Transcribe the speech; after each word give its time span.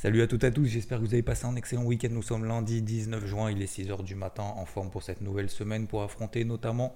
Salut 0.00 0.22
à 0.22 0.28
toutes 0.28 0.44
et 0.44 0.46
à 0.46 0.50
tous, 0.52 0.66
j'espère 0.66 0.98
que 0.98 1.04
vous 1.04 1.14
avez 1.14 1.24
passé 1.24 1.44
un 1.44 1.56
excellent 1.56 1.82
week-end. 1.82 2.10
Nous 2.12 2.22
sommes 2.22 2.44
lundi 2.44 2.82
19 2.82 3.26
juin, 3.26 3.50
il 3.50 3.60
est 3.60 3.78
6h 3.78 4.04
du 4.04 4.14
matin 4.14 4.44
en 4.44 4.64
forme 4.64 4.90
pour 4.90 5.02
cette 5.02 5.20
nouvelle 5.22 5.50
semaine 5.50 5.88
pour 5.88 6.04
affronter 6.04 6.44
notamment 6.44 6.94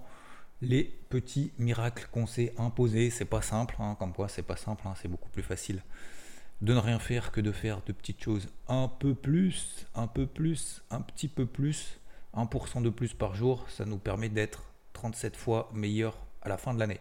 les 0.60 0.84
petits 1.08 1.50
miracles 1.58 2.06
qu'on 2.12 2.28
s'est 2.28 2.54
imposés. 2.58 3.10
C'est 3.10 3.24
pas 3.24 3.42
simple, 3.42 3.74
hein, 3.80 3.96
comme 3.98 4.12
quoi 4.12 4.28
c'est 4.28 4.44
pas 4.44 4.54
simple, 4.54 4.86
hein, 4.86 4.94
c'est 5.02 5.08
beaucoup 5.08 5.30
plus 5.30 5.42
facile 5.42 5.82
de 6.60 6.72
ne 6.74 6.78
rien 6.78 7.00
faire 7.00 7.32
que 7.32 7.40
de 7.40 7.50
faire 7.50 7.82
de 7.84 7.90
petites 7.90 8.22
choses 8.22 8.46
un 8.68 8.86
peu 8.86 9.16
plus, 9.16 9.84
un 9.96 10.06
peu 10.06 10.26
plus, 10.26 10.84
un 10.92 11.00
petit 11.00 11.26
peu 11.26 11.44
plus, 11.44 11.98
1% 12.36 12.82
de 12.82 12.90
plus 12.90 13.14
par 13.14 13.34
jour. 13.34 13.66
Ça 13.68 13.84
nous 13.84 13.98
permet 13.98 14.28
d'être 14.28 14.62
37 14.92 15.34
fois 15.34 15.72
meilleur 15.74 16.16
à 16.40 16.48
la 16.48 16.56
fin 16.56 16.72
de 16.72 16.78
l'année. 16.78 17.00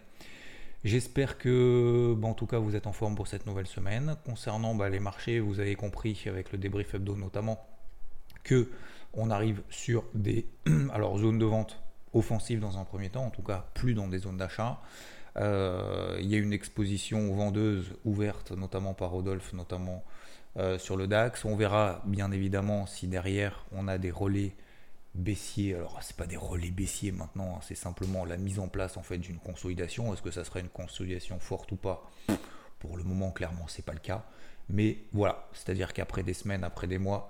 J'espère 0.83 1.37
que, 1.37 2.17
en 2.23 2.33
tout 2.33 2.47
cas, 2.47 2.57
vous 2.57 2.75
êtes 2.75 2.87
en 2.87 2.91
forme 2.91 3.15
pour 3.15 3.27
cette 3.27 3.45
nouvelle 3.45 3.67
semaine. 3.67 4.15
Concernant 4.25 4.73
bah, 4.73 4.89
les 4.89 4.99
marchés, 4.99 5.39
vous 5.39 5.59
avez 5.59 5.75
compris 5.75 6.19
avec 6.25 6.51
le 6.51 6.57
débrief 6.57 6.95
hebdo 6.95 7.15
notamment 7.15 7.63
que 8.43 8.69
on 9.13 9.29
arrive 9.29 9.61
sur 9.69 10.03
des 10.15 10.47
alors 10.93 11.17
zones 11.17 11.37
de 11.37 11.45
vente 11.45 11.81
offensives 12.13 12.59
dans 12.59 12.77
un 12.77 12.83
premier 12.83 13.09
temps, 13.09 13.25
en 13.25 13.29
tout 13.29 13.43
cas 13.43 13.65
plus 13.73 13.93
dans 13.93 14.07
des 14.07 14.19
zones 14.19 14.37
d'achat. 14.37 14.79
Euh, 15.37 16.17
il 16.19 16.27
y 16.27 16.35
a 16.35 16.37
une 16.37 16.53
exposition 16.53 17.33
vendeuse 17.33 17.93
ouverte, 18.03 18.51
notamment 18.51 18.93
par 18.93 19.11
Rodolphe, 19.11 19.53
notamment 19.53 20.03
euh, 20.57 20.77
sur 20.77 20.97
le 20.97 21.07
DAX. 21.07 21.45
On 21.45 21.55
verra 21.55 22.01
bien 22.05 22.31
évidemment 22.31 22.85
si 22.85 23.07
derrière 23.07 23.65
on 23.71 23.87
a 23.87 23.97
des 23.97 24.11
relais 24.11 24.55
baissier. 25.15 25.75
Alors, 25.75 25.99
c'est 26.01 26.15
pas 26.15 26.27
des 26.27 26.37
relais 26.37 26.71
baissiers 26.71 27.11
maintenant, 27.11 27.55
hein, 27.55 27.59
c'est 27.61 27.75
simplement 27.75 28.25
la 28.25 28.37
mise 28.37 28.59
en 28.59 28.67
place 28.67 28.97
en 28.97 29.03
fait 29.03 29.17
d'une 29.17 29.39
consolidation. 29.39 30.13
Est-ce 30.13 30.21
que 30.21 30.31
ça 30.31 30.43
serait 30.43 30.61
une 30.61 30.69
consolidation 30.69 31.39
forte 31.39 31.71
ou 31.71 31.75
pas? 31.75 32.09
Pour 32.79 32.97
le 32.97 33.03
moment, 33.03 33.31
clairement, 33.31 33.65
c'est 33.67 33.85
pas 33.85 33.93
le 33.93 33.99
cas. 33.99 34.25
Mais 34.69 34.99
voilà, 35.11 35.47
c'est-à-dire 35.53 35.93
qu'après 35.93 36.23
des 36.23 36.33
semaines, 36.33 36.63
après 36.63 36.87
des 36.87 36.97
mois, 36.97 37.29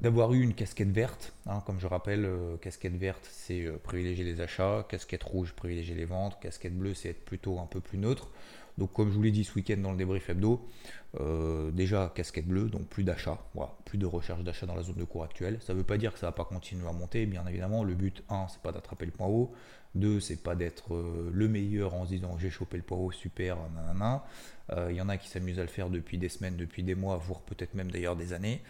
d'avoir 0.00 0.32
eu 0.32 0.42
une 0.42 0.54
casquette 0.54 0.90
verte, 0.90 1.32
hein, 1.46 1.62
comme 1.66 1.80
je 1.80 1.86
rappelle, 1.86 2.24
euh, 2.24 2.56
casquette 2.56 2.96
verte, 2.96 3.28
c'est 3.30 3.64
euh, 3.64 3.78
privilégier 3.78 4.24
les 4.24 4.40
achats, 4.40 4.84
casquette 4.88 5.22
rouge, 5.22 5.54
privilégier 5.54 5.94
les 5.94 6.04
ventes, 6.04 6.38
casquette 6.40 6.76
bleue, 6.76 6.94
c'est 6.94 7.10
être 7.10 7.24
plutôt 7.24 7.58
un 7.58 7.66
peu 7.66 7.80
plus 7.80 7.98
neutre. 7.98 8.28
Donc, 8.78 8.92
comme 8.92 9.10
je 9.10 9.14
vous 9.14 9.22
l'ai 9.22 9.32
dit 9.32 9.44
ce 9.44 9.54
week-end 9.54 9.76
dans 9.78 9.90
le 9.90 9.98
débrief 9.98 10.30
hebdo, 10.30 10.66
euh, 11.20 11.70
déjà 11.72 12.12
casquette 12.14 12.46
bleue, 12.46 12.68
donc 12.70 12.86
plus 12.86 13.02
d'achat, 13.02 13.38
voilà, 13.54 13.72
plus 13.84 13.98
de 13.98 14.06
recherche 14.06 14.42
d'achat 14.44 14.66
dans 14.66 14.74
la 14.74 14.82
zone 14.82 14.96
de 14.96 15.04
cours 15.04 15.24
actuelle. 15.24 15.58
Ça 15.60 15.72
ne 15.72 15.78
veut 15.78 15.84
pas 15.84 15.98
dire 15.98 16.12
que 16.12 16.18
ça 16.18 16.26
ne 16.26 16.30
va 16.30 16.36
pas 16.36 16.44
continuer 16.44 16.88
à 16.88 16.92
monter, 16.92 17.26
bien 17.26 17.44
évidemment. 17.46 17.82
Le 17.82 17.94
but, 17.94 18.22
1, 18.28 18.46
c'est 18.48 18.62
pas 18.62 18.72
d'attraper 18.72 19.06
le 19.06 19.12
point 19.12 19.26
haut. 19.26 19.52
2, 19.96 20.20
c'est 20.20 20.42
pas 20.42 20.54
d'être 20.54 20.94
euh, 20.94 21.30
le 21.32 21.48
meilleur 21.48 21.94
en 21.94 22.04
se 22.04 22.10
disant 22.10 22.38
j'ai 22.38 22.50
chopé 22.50 22.76
le 22.76 22.82
point 22.84 22.98
haut, 22.98 23.10
super, 23.10 23.56
nanana. 23.74 24.24
Il 24.70 24.78
euh, 24.78 24.92
y 24.92 25.00
en 25.00 25.08
a 25.08 25.16
qui 25.16 25.28
s'amusent 25.28 25.58
à 25.58 25.62
le 25.62 25.68
faire 25.68 25.90
depuis 25.90 26.18
des 26.18 26.28
semaines, 26.28 26.56
depuis 26.56 26.82
des 26.84 26.94
mois, 26.94 27.16
voire 27.16 27.40
peut-être 27.40 27.74
même 27.74 27.90
d'ailleurs 27.90 28.16
des 28.16 28.32
années. 28.32 28.62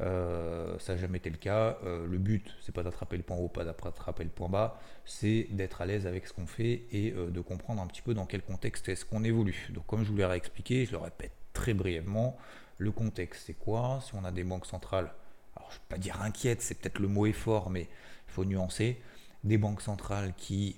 Euh, 0.00 0.78
ça 0.78 0.94
n'a 0.94 1.00
jamais 1.00 1.18
été 1.18 1.30
le 1.30 1.36
cas. 1.36 1.78
Euh, 1.84 2.06
le 2.06 2.18
but, 2.18 2.54
c'est 2.60 2.72
pas 2.72 2.82
d'attraper 2.82 3.16
le 3.16 3.22
point 3.22 3.36
haut, 3.36 3.48
pas 3.48 3.64
d'attraper 3.64 4.24
le 4.24 4.30
point 4.30 4.48
bas, 4.48 4.80
c'est 5.04 5.46
d'être 5.50 5.80
à 5.82 5.86
l'aise 5.86 6.06
avec 6.06 6.26
ce 6.26 6.32
qu'on 6.32 6.46
fait 6.46 6.84
et 6.92 7.12
euh, 7.12 7.30
de 7.30 7.40
comprendre 7.40 7.82
un 7.82 7.86
petit 7.86 8.02
peu 8.02 8.14
dans 8.14 8.26
quel 8.26 8.42
contexte 8.42 8.88
est-ce 8.88 9.04
qu'on 9.04 9.24
évolue. 9.24 9.68
Donc, 9.70 9.86
comme 9.86 10.04
je 10.04 10.10
vous 10.10 10.16
l'ai 10.16 10.24
réexpliqué, 10.24 10.86
je 10.86 10.92
le 10.92 10.98
répète 10.98 11.32
très 11.52 11.74
brièvement, 11.74 12.36
le 12.78 12.92
contexte, 12.92 13.44
c'est 13.46 13.54
quoi? 13.54 14.00
Si 14.02 14.14
on 14.14 14.24
a 14.24 14.30
des 14.30 14.44
banques 14.44 14.66
centrales, 14.66 15.12
alors 15.56 15.70
je 15.70 15.76
ne 15.76 15.80
vais 15.80 15.88
pas 15.88 15.98
dire 15.98 16.22
inquiète, 16.22 16.62
c'est 16.62 16.78
peut-être 16.78 16.98
le 16.98 17.08
mot 17.08 17.26
est 17.26 17.32
fort, 17.32 17.68
mais 17.68 17.82
il 17.82 18.32
faut 18.32 18.44
nuancer, 18.44 19.00
des 19.44 19.58
banques 19.58 19.82
centrales 19.82 20.32
qui 20.36 20.76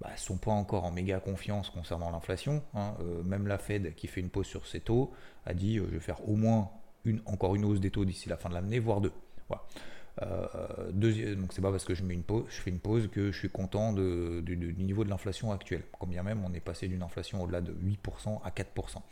ne 0.00 0.06
bah, 0.06 0.16
sont 0.16 0.38
pas 0.38 0.52
encore 0.52 0.84
en 0.84 0.92
méga 0.92 1.20
confiance 1.20 1.68
concernant 1.68 2.10
l'inflation. 2.10 2.62
Hein. 2.72 2.94
même 3.24 3.46
la 3.46 3.58
Fed 3.58 3.94
qui 3.94 4.06
fait 4.06 4.20
une 4.20 4.30
pause 4.30 4.46
sur 4.46 4.66
ses 4.66 4.80
taux 4.80 5.12
a 5.44 5.52
dit 5.52 5.76
je 5.76 5.82
vais 5.82 6.00
faire 6.00 6.26
au 6.26 6.36
moins 6.36 6.70
encore 7.26 7.54
une 7.54 7.64
hausse 7.64 7.80
des 7.80 7.90
taux 7.90 8.04
d'ici 8.04 8.28
la 8.28 8.36
fin 8.36 8.48
de 8.48 8.54
l'année, 8.54 8.78
voire 8.78 9.00
deux. 9.00 9.12
Voilà. 9.48 9.64
Euh, 10.22 10.90
donc 10.92 11.52
c'est 11.52 11.62
pas 11.62 11.70
parce 11.70 11.84
que 11.84 11.94
je 11.94 12.02
mets 12.02 12.14
une 12.14 12.22
pause, 12.22 12.44
je 12.48 12.60
fais 12.60 12.70
une 12.70 12.80
pause 12.80 13.08
que 13.10 13.30
je 13.32 13.38
suis 13.38 13.48
content 13.48 13.92
du 13.92 14.74
niveau 14.78 15.04
de 15.04 15.10
l'inflation 15.10 15.52
actuelle. 15.52 15.82
Combien 15.92 16.22
même 16.22 16.44
on 16.44 16.52
est 16.52 16.60
passé 16.60 16.88
d'une 16.88 17.02
inflation 17.02 17.42
au-delà 17.42 17.60
de 17.60 17.72
8% 17.72 18.40
à 18.44 18.50
4%. 18.50 19.02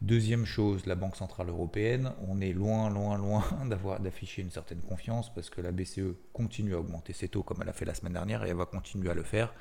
Deuxième 0.00 0.44
chose, 0.44 0.86
la 0.86 0.94
Banque 0.94 1.16
Centrale 1.16 1.48
Européenne, 1.48 2.12
on 2.28 2.40
est 2.40 2.52
loin, 2.52 2.88
loin, 2.88 3.18
loin 3.18 3.44
d'avoir 3.68 3.98
d'afficher 3.98 4.42
une 4.42 4.50
certaine 4.50 4.80
confiance 4.80 5.34
parce 5.34 5.50
que 5.50 5.60
la 5.60 5.72
BCE 5.72 6.14
continue 6.32 6.74
à 6.74 6.78
augmenter 6.78 7.12
ses 7.12 7.28
taux 7.28 7.42
comme 7.42 7.58
elle 7.62 7.68
a 7.68 7.72
fait 7.72 7.84
la 7.84 7.94
semaine 7.94 8.12
dernière 8.12 8.44
et 8.44 8.50
elle 8.50 8.56
va 8.56 8.66
continuer 8.66 9.10
à 9.10 9.14
le 9.14 9.24
faire 9.24 9.52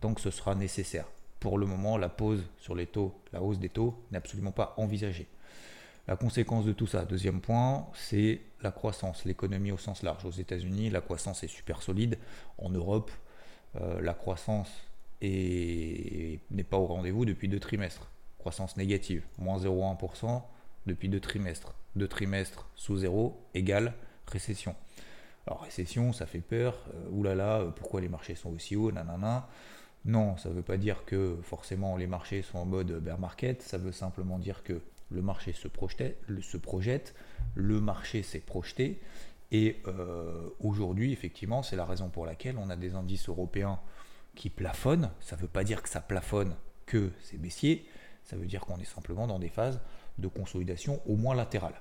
tant 0.00 0.12
que 0.12 0.20
ce 0.20 0.30
sera 0.30 0.54
nécessaire. 0.54 1.06
Pour 1.40 1.56
le 1.56 1.66
moment, 1.66 1.96
la 1.96 2.10
pause 2.10 2.44
sur 2.58 2.74
les 2.74 2.86
taux, 2.86 3.14
la 3.32 3.40
hausse 3.40 3.58
des 3.58 3.70
taux 3.70 4.04
n'est 4.10 4.18
absolument 4.18 4.52
pas 4.52 4.74
envisagée. 4.76 5.26
La 6.08 6.16
conséquence 6.16 6.64
de 6.64 6.72
tout 6.72 6.86
ça, 6.86 7.04
deuxième 7.04 7.42
point, 7.42 7.86
c'est 7.92 8.40
la 8.62 8.70
croissance, 8.70 9.26
l'économie 9.26 9.72
au 9.72 9.76
sens 9.76 10.02
large. 10.02 10.24
Aux 10.24 10.30
États-Unis, 10.30 10.88
la 10.88 11.02
croissance 11.02 11.44
est 11.44 11.48
super 11.48 11.82
solide. 11.82 12.16
En 12.56 12.70
Europe, 12.70 13.10
euh, 13.76 14.00
la 14.00 14.14
croissance 14.14 14.70
n'est 15.20 16.40
pas 16.70 16.78
au 16.78 16.86
rendez-vous 16.86 17.26
depuis 17.26 17.46
deux 17.46 17.60
trimestres. 17.60 18.10
Croissance 18.38 18.78
négative, 18.78 19.22
moins 19.36 19.58
0,1% 19.58 20.42
depuis 20.86 21.10
deux 21.10 21.20
trimestres. 21.20 21.74
Deux 21.94 22.08
trimestres 22.08 22.70
sous 22.74 22.96
zéro 22.96 23.38
égale 23.52 23.92
récession. 24.26 24.74
Alors 25.46 25.60
récession, 25.60 26.14
ça 26.14 26.24
fait 26.24 26.40
peur. 26.40 26.86
Euh, 26.94 27.10
oulala, 27.10 27.58
euh, 27.58 27.70
pourquoi 27.70 28.00
les 28.00 28.08
marchés 28.08 28.34
sont 28.34 28.50
aussi 28.54 28.76
hauts 28.76 28.92
Nanana. 28.92 29.46
Non, 30.06 30.38
ça 30.38 30.48
ne 30.48 30.54
veut 30.54 30.62
pas 30.62 30.78
dire 30.78 31.04
que 31.04 31.36
forcément 31.42 31.98
les 31.98 32.06
marchés 32.06 32.40
sont 32.40 32.56
en 32.56 32.64
mode 32.64 32.92
bear 32.92 33.18
market. 33.18 33.60
Ça 33.60 33.76
veut 33.76 33.92
simplement 33.92 34.38
dire 34.38 34.62
que 34.62 34.80
le 35.10 35.22
marché 35.22 35.52
se, 35.52 35.68
projetait, 35.68 36.18
se 36.40 36.56
projette, 36.56 37.14
le 37.54 37.80
marché 37.80 38.22
s'est 38.22 38.40
projeté, 38.40 39.00
et 39.50 39.80
euh, 39.86 40.50
aujourd'hui, 40.60 41.12
effectivement, 41.12 41.62
c'est 41.62 41.76
la 41.76 41.84
raison 41.84 42.08
pour 42.08 42.26
laquelle 42.26 42.58
on 42.58 42.68
a 42.70 42.76
des 42.76 42.94
indices 42.94 43.28
européens 43.28 43.80
qui 44.34 44.50
plafonnent. 44.50 45.10
Ça 45.20 45.36
ne 45.36 45.40
veut 45.40 45.48
pas 45.48 45.64
dire 45.64 45.82
que 45.82 45.88
ça 45.88 46.00
plafonne 46.00 46.54
que 46.86 47.10
c'est 47.22 47.38
baissier, 47.38 47.86
ça 48.24 48.36
veut 48.36 48.46
dire 48.46 48.60
qu'on 48.60 48.78
est 48.78 48.84
simplement 48.84 49.26
dans 49.26 49.38
des 49.38 49.48
phases 49.48 49.80
de 50.18 50.28
consolidation 50.28 51.00
au 51.06 51.16
moins 51.16 51.34
latérale. 51.34 51.80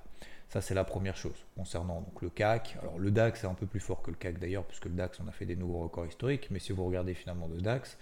Ça, 0.49 0.61
c'est 0.61 0.73
la 0.73 0.85
première 0.85 1.17
chose 1.17 1.45
concernant 1.57 2.05
le 2.21 2.29
CAC. 2.29 2.77
Alors, 2.81 2.97
le 2.97 3.11
DAX 3.11 3.43
est 3.43 3.47
un 3.47 3.53
peu 3.53 3.65
plus 3.65 3.81
fort 3.81 4.01
que 4.01 4.11
le 4.11 4.17
CAC 4.17 4.39
d'ailleurs, 4.39 4.63
puisque 4.63 4.85
le 4.85 4.91
DAX, 4.91 5.19
on 5.19 5.27
a 5.27 5.31
fait 5.33 5.45
des 5.45 5.57
nouveaux 5.57 5.79
records 5.79 6.05
historiques. 6.05 6.47
Mais 6.51 6.59
si 6.59 6.71
vous 6.71 6.85
regardez 6.85 7.13
finalement 7.13 7.47
le 7.47 7.59
DAX, 7.59 7.97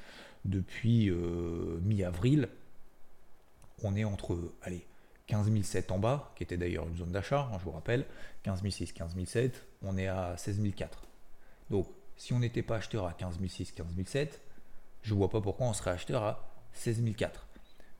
depuis 0.45 1.09
euh, 1.09 1.79
mi-avril, 1.81 2.49
on 3.83 3.95
est 3.95 4.03
entre, 4.03 4.37
allez, 4.61 4.85
15 5.27 5.51
007 5.63 5.91
en 5.91 5.99
bas, 5.99 6.31
qui 6.35 6.43
était 6.43 6.57
d'ailleurs 6.57 6.87
une 6.87 6.97
zone 6.97 7.11
d'achat, 7.11 7.49
hein, 7.51 7.57
je 7.59 7.63
vous 7.63 7.71
rappelle, 7.71 8.05
15 8.43 8.61
006, 8.67 8.93
15 8.93 9.15
007, 9.25 9.63
on 9.81 9.97
est 9.97 10.07
à 10.07 10.35
16 10.37 10.61
004. 10.75 11.01
Donc, 11.69 11.87
si 12.17 12.33
on 12.33 12.39
n'était 12.39 12.61
pas 12.61 12.77
acheteur 12.77 13.05
à 13.07 13.13
15 13.13 13.39
006, 13.45 13.71
15 13.71 13.87
007, 14.05 14.39
je 15.01 15.13
ne 15.13 15.17
vois 15.17 15.29
pas 15.29 15.41
pourquoi 15.41 15.67
on 15.67 15.73
serait 15.73 15.91
acheteur 15.91 16.23
à 16.23 16.47
16 16.73 17.03
004. 17.17 17.47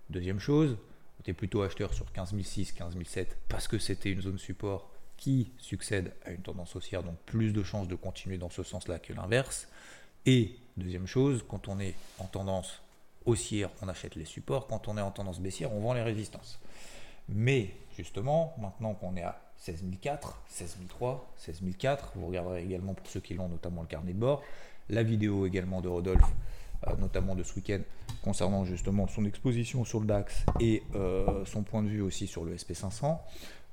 Deuxième 0.09 0.39
chose, 0.39 0.77
on 1.17 1.21
était 1.21 1.33
plutôt 1.33 1.63
acheteur 1.63 1.93
sur 1.93 2.11
15 2.11 2.35
006, 2.39 2.71
15 2.73 2.95
007 3.03 3.37
parce 3.49 3.67
que 3.67 3.79
c'était 3.79 4.11
une 4.11 4.21
zone 4.21 4.37
support 4.37 4.91
qui 5.17 5.51
succède 5.57 6.13
à 6.25 6.31
une 6.31 6.41
tendance 6.41 6.75
haussière, 6.75 7.01
donc 7.01 7.17
plus 7.25 7.53
de 7.53 7.63
chances 7.63 7.87
de 7.87 7.95
continuer 7.95 8.37
dans 8.37 8.49
ce 8.49 8.63
sens-là 8.63 8.99
que 8.99 9.13
l'inverse. 9.13 9.67
Et 10.25 10.55
deuxième 10.77 11.07
chose, 11.07 11.43
quand 11.47 11.67
on 11.67 11.79
est 11.79 11.95
en 12.19 12.25
tendance 12.25 12.81
haussière, 13.25 13.69
on 13.81 13.87
achète 13.87 14.15
les 14.15 14.25
supports, 14.25 14.67
quand 14.67 14.87
on 14.87 14.97
est 14.97 15.01
en 15.01 15.11
tendance 15.11 15.39
baissière, 15.39 15.73
on 15.73 15.79
vend 15.79 15.93
les 15.93 16.03
résistances. 16.03 16.59
Mais 17.29 17.71
justement, 17.97 18.55
maintenant 18.59 18.93
qu'on 18.93 19.15
est 19.15 19.23
à 19.23 19.41
16004, 19.57 20.43
16003, 20.47 21.33
16004, 21.37 22.13
vous 22.15 22.27
regarderez 22.27 22.63
également 22.63 22.93
pour 22.93 23.07
ceux 23.07 23.19
qui 23.19 23.33
l'ont, 23.33 23.49
notamment 23.49 23.81
le 23.81 23.87
carnet 23.87 24.13
de 24.13 24.19
bord, 24.19 24.43
la 24.89 25.03
vidéo 25.03 25.45
également 25.45 25.81
de 25.81 25.87
Rodolphe, 25.87 26.33
euh, 26.87 26.95
notamment 26.97 27.35
de 27.35 27.43
ce 27.43 27.55
week-end, 27.55 27.79
concernant 28.23 28.65
justement 28.65 29.07
son 29.07 29.25
exposition 29.25 29.85
sur 29.85 29.99
le 29.99 30.05
DAX 30.05 30.45
et 30.59 30.83
euh, 30.95 31.45
son 31.45 31.63
point 31.63 31.81
de 31.81 31.87
vue 31.87 32.01
aussi 32.01 32.27
sur 32.27 32.45
le 32.45 32.55
SP500 32.55 33.17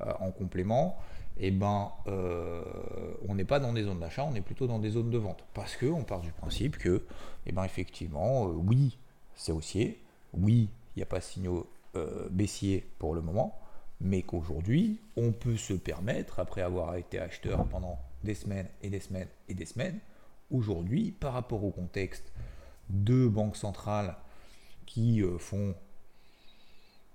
euh, 0.00 0.12
en 0.20 0.30
complément. 0.30 0.98
Eh 1.38 1.50
ben, 1.50 1.90
on 2.06 3.34
n'est 3.34 3.46
pas 3.46 3.58
dans 3.58 3.72
des 3.72 3.84
zones 3.84 4.00
d'achat, 4.00 4.22
on 4.22 4.34
est 4.34 4.42
plutôt 4.42 4.66
dans 4.66 4.78
des 4.78 4.90
zones 4.90 5.08
de 5.08 5.16
vente. 5.16 5.42
Parce 5.54 5.76
qu'on 5.76 6.04
part 6.04 6.20
du 6.20 6.30
principe 6.30 6.76
que, 6.76 7.06
eh 7.46 7.52
ben, 7.52 7.64
effectivement, 7.64 8.44
oui, 8.44 8.98
c'est 9.34 9.50
haussier, 9.50 9.98
oui, 10.34 10.68
il 10.94 10.98
n'y 10.98 11.02
a 11.02 11.06
pas 11.06 11.22
signaux 11.22 11.66
euh, 11.94 12.26
baissier 12.30 12.90
pour 12.98 13.14
le 13.14 13.20
moment, 13.20 13.60
mais 14.00 14.22
qu'aujourd'hui, 14.22 14.98
on 15.18 15.30
peut 15.30 15.58
se 15.58 15.74
permettre, 15.74 16.40
après 16.40 16.62
avoir 16.62 16.96
été 16.96 17.18
acheteur 17.18 17.66
pendant 17.66 17.98
des 18.24 18.34
semaines 18.34 18.68
et 18.80 18.88
des 18.88 19.00
semaines 19.00 19.28
et 19.50 19.52
des 19.52 19.66
semaines, 19.66 19.98
aujourd'hui, 20.50 21.10
par 21.10 21.34
rapport 21.34 21.62
au 21.62 21.70
contexte 21.70 22.32
de 22.88 23.28
banques 23.28 23.58
centrales 23.58 24.16
qui 24.86 25.22
euh, 25.22 25.36
font, 25.36 25.74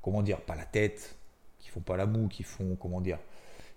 comment 0.03 0.21
dire, 0.21 0.41
pas 0.41 0.55
la 0.55 0.65
tête, 0.65 1.15
qui 1.57 1.69
font 1.69 1.81
pas 1.81 1.97
la 1.97 2.05
moue, 2.05 2.27
qui 2.27 2.43
font, 2.43 2.75
comment 2.75 3.01
dire, 3.01 3.17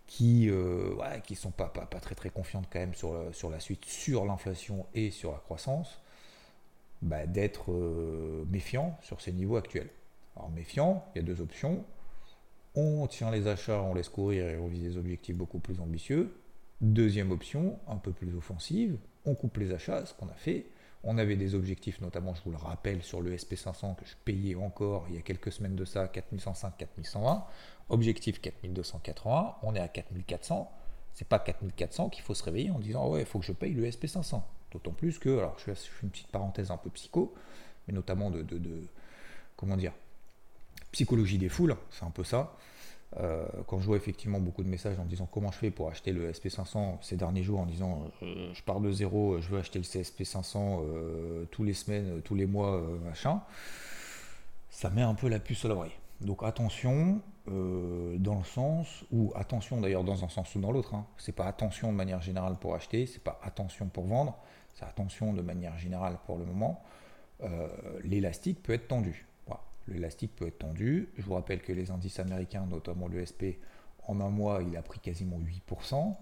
qui 0.07 0.51
euh, 0.51 0.97
sont 1.35 1.51
pas, 1.51 1.69
pas, 1.69 1.87
pas, 1.87 2.01
très 2.01 2.15
très 2.15 2.29
confiantes 2.29 2.69
quand 2.71 2.81
même 2.81 2.95
sur, 2.95 3.51
la 3.51 3.61
suite, 3.61 3.87
sur 3.87 4.27
l'inflation 4.27 4.85
et 4.93 5.11
sur 5.11 5.33
la 5.33 5.39
croissance, 5.39 6.03
bah, 7.01 7.27
d'être 7.27 7.73
méfiant 8.51 8.99
sur 9.01 9.23
ces 9.23 9.33
niveaux 9.33 9.57
actuels. 9.57 9.89
Alors 10.37 10.51
méfiant, 10.51 11.05
il 11.15 11.19
y 11.19 11.25
a 11.25 11.27
deux 11.27 11.41
options. 11.41 11.85
on 12.75 13.07
tient 13.07 13.31
les 13.31 13.47
achats, 13.47 13.83
on 13.83 13.95
laisse 13.95 14.09
courir 14.09 14.49
et 14.49 14.59
on 14.59 14.69
vise 14.69 14.83
des 14.83 14.97
objectifs 14.97 15.37
beaucoup 15.37 15.59
plus 15.59 15.81
ambitieux. 15.81 16.35
Deuxième 16.81 17.31
option, 17.31 17.79
un 17.89 17.97
peu 17.97 18.13
plus 18.13 18.35
offensive, 18.35 18.97
on 19.27 19.35
coupe 19.35 19.59
les 19.59 19.73
achats, 19.73 20.07
ce 20.07 20.15
qu'on 20.15 20.29
a 20.29 20.35
fait. 20.35 20.67
On 21.03 21.19
avait 21.19 21.37
des 21.37 21.55
objectifs, 21.55 22.01
notamment, 22.01 22.35
je 22.35 22.43
vous 22.43 22.51
le 22.51 22.59
rappelle, 22.59 23.03
sur 23.03 23.23
le 23.23 23.35
SP500 23.35 23.97
que 23.97 24.05
je 24.05 24.15
payais 24.25 24.55
encore 24.55 25.07
il 25.09 25.15
y 25.15 25.19
a 25.19 25.23
quelques 25.23 25.51
semaines 25.51 25.77
de 25.77 25.85
ça, 25.85 26.09
4105, 26.09 26.77
4120. 26.77 27.47
Objectif 27.89 28.41
4280, 28.41 29.57
on 29.63 29.75
est 29.75 29.81
à 29.81 29.89
4400. 29.89 30.71
C'est 31.13 31.27
pas 31.27 31.39
4400 31.39 32.11
qu'il 32.11 32.23
faut 32.23 32.35
se 32.35 32.43
réveiller 32.45 32.71
en 32.71 32.79
disant 32.79 33.09
ouais, 33.09 33.21
il 33.21 33.27
faut 33.27 33.39
que 33.39 33.47
je 33.47 33.53
paye 33.53 33.73
le 33.73 33.85
SP500. 33.85 34.43
D'autant 34.73 34.93
plus 34.93 35.19
que, 35.19 35.39
alors 35.39 35.59
je 35.59 35.73
fais 35.73 35.91
une 36.03 36.11
petite 36.11 36.29
parenthèse 36.29 36.71
un 36.71 36.77
peu 36.77 36.91
psycho, 36.91 37.35
mais 37.89 37.95
notamment 37.95 38.31
de, 38.31 38.43
de 38.43 38.83
comment 39.57 39.77
dire, 39.77 39.93
psychologie 40.93 41.39
des 41.39 41.49
foules, 41.49 41.77
c'est 41.91 42.05
un 42.05 42.11
peu 42.11 42.25
ça. 42.25 42.55
Euh, 43.17 43.45
quand 43.67 43.81
je 43.81 43.87
vois 43.87 43.97
effectivement 43.97 44.39
beaucoup 44.39 44.63
de 44.63 44.69
messages 44.69 44.99
en 45.01 45.05
disant 45.05 45.29
comment 45.31 45.51
je 45.51 45.59
fais 45.59 45.71
pour 45.73 45.89
acheter 45.89 46.13
le 46.13 46.31
SP500 46.31 46.99
ces 47.01 47.17
derniers 47.17 47.43
jours, 47.43 47.61
en 47.61 47.67
disant 47.67 48.05
euh, 48.23 48.53
je 48.55 48.63
pars 48.63 48.81
de 48.81 48.93
zéro, 48.93 49.41
je 49.41 49.49
veux 49.49 49.59
acheter 49.59 49.81
le 49.81 49.85
CSP500 49.85 50.81
euh, 50.83 51.45
tous 51.51 51.65
les 51.65 51.75
semaines, 51.75 52.23
tous 52.23 52.37
les 52.37 52.47
mois, 52.47 52.81
machin, 53.05 53.41
ça 54.71 54.91
met 54.91 55.03
un 55.03 55.15
peu 55.15 55.29
la 55.29 55.41
puce 55.41 55.65
à 55.65 55.69
l'oreille. 55.69 55.93
Donc 56.21 56.43
attention, 56.43 57.21
dans 57.47 58.39
le 58.39 58.45
sens, 58.45 59.05
ou 59.11 59.33
attention 59.35 59.81
d'ailleurs 59.81 60.05
dans 60.05 60.23
un 60.23 60.29
sens 60.29 60.55
ou 60.55 60.61
dans 60.61 60.71
l'autre, 60.71 60.95
hein. 60.95 61.07
c'est 61.17 61.35
pas 61.35 61.47
attention 61.47 61.91
de 61.91 61.97
manière 61.97 62.21
générale 62.21 62.57
pour 62.61 62.75
acheter, 62.75 63.07
c'est 63.07 63.25
pas 63.25 63.41
attention 63.43 63.87
pour 63.89 64.05
vendre, 64.05 64.39
c'est 64.75 64.85
attention 64.85 65.33
de 65.33 65.43
manière 65.43 65.77
générale 65.79 66.19
pour 66.27 66.37
le 66.37 66.45
moment. 66.45 66.85
L'élastique 68.05 68.63
peut 68.63 68.75
être 68.75 68.87
tendu 68.87 69.27
l'élastique 69.93 70.35
peut 70.37 70.47
être 70.47 70.59
tendu. 70.59 71.09
Je 71.17 71.23
vous 71.23 71.35
rappelle 71.35 71.61
que 71.61 71.73
les 71.73 71.91
indices 71.91 72.19
américains, 72.19 72.67
notamment 72.67 73.09
le 73.09 73.25
SP, 73.25 73.61
en 74.07 74.21
un 74.21 74.31
mois, 74.31 74.63
il 74.63 74.77
a 74.77 74.83
pris 74.83 75.01
quasiment 75.01 75.39
8%. 75.39 76.17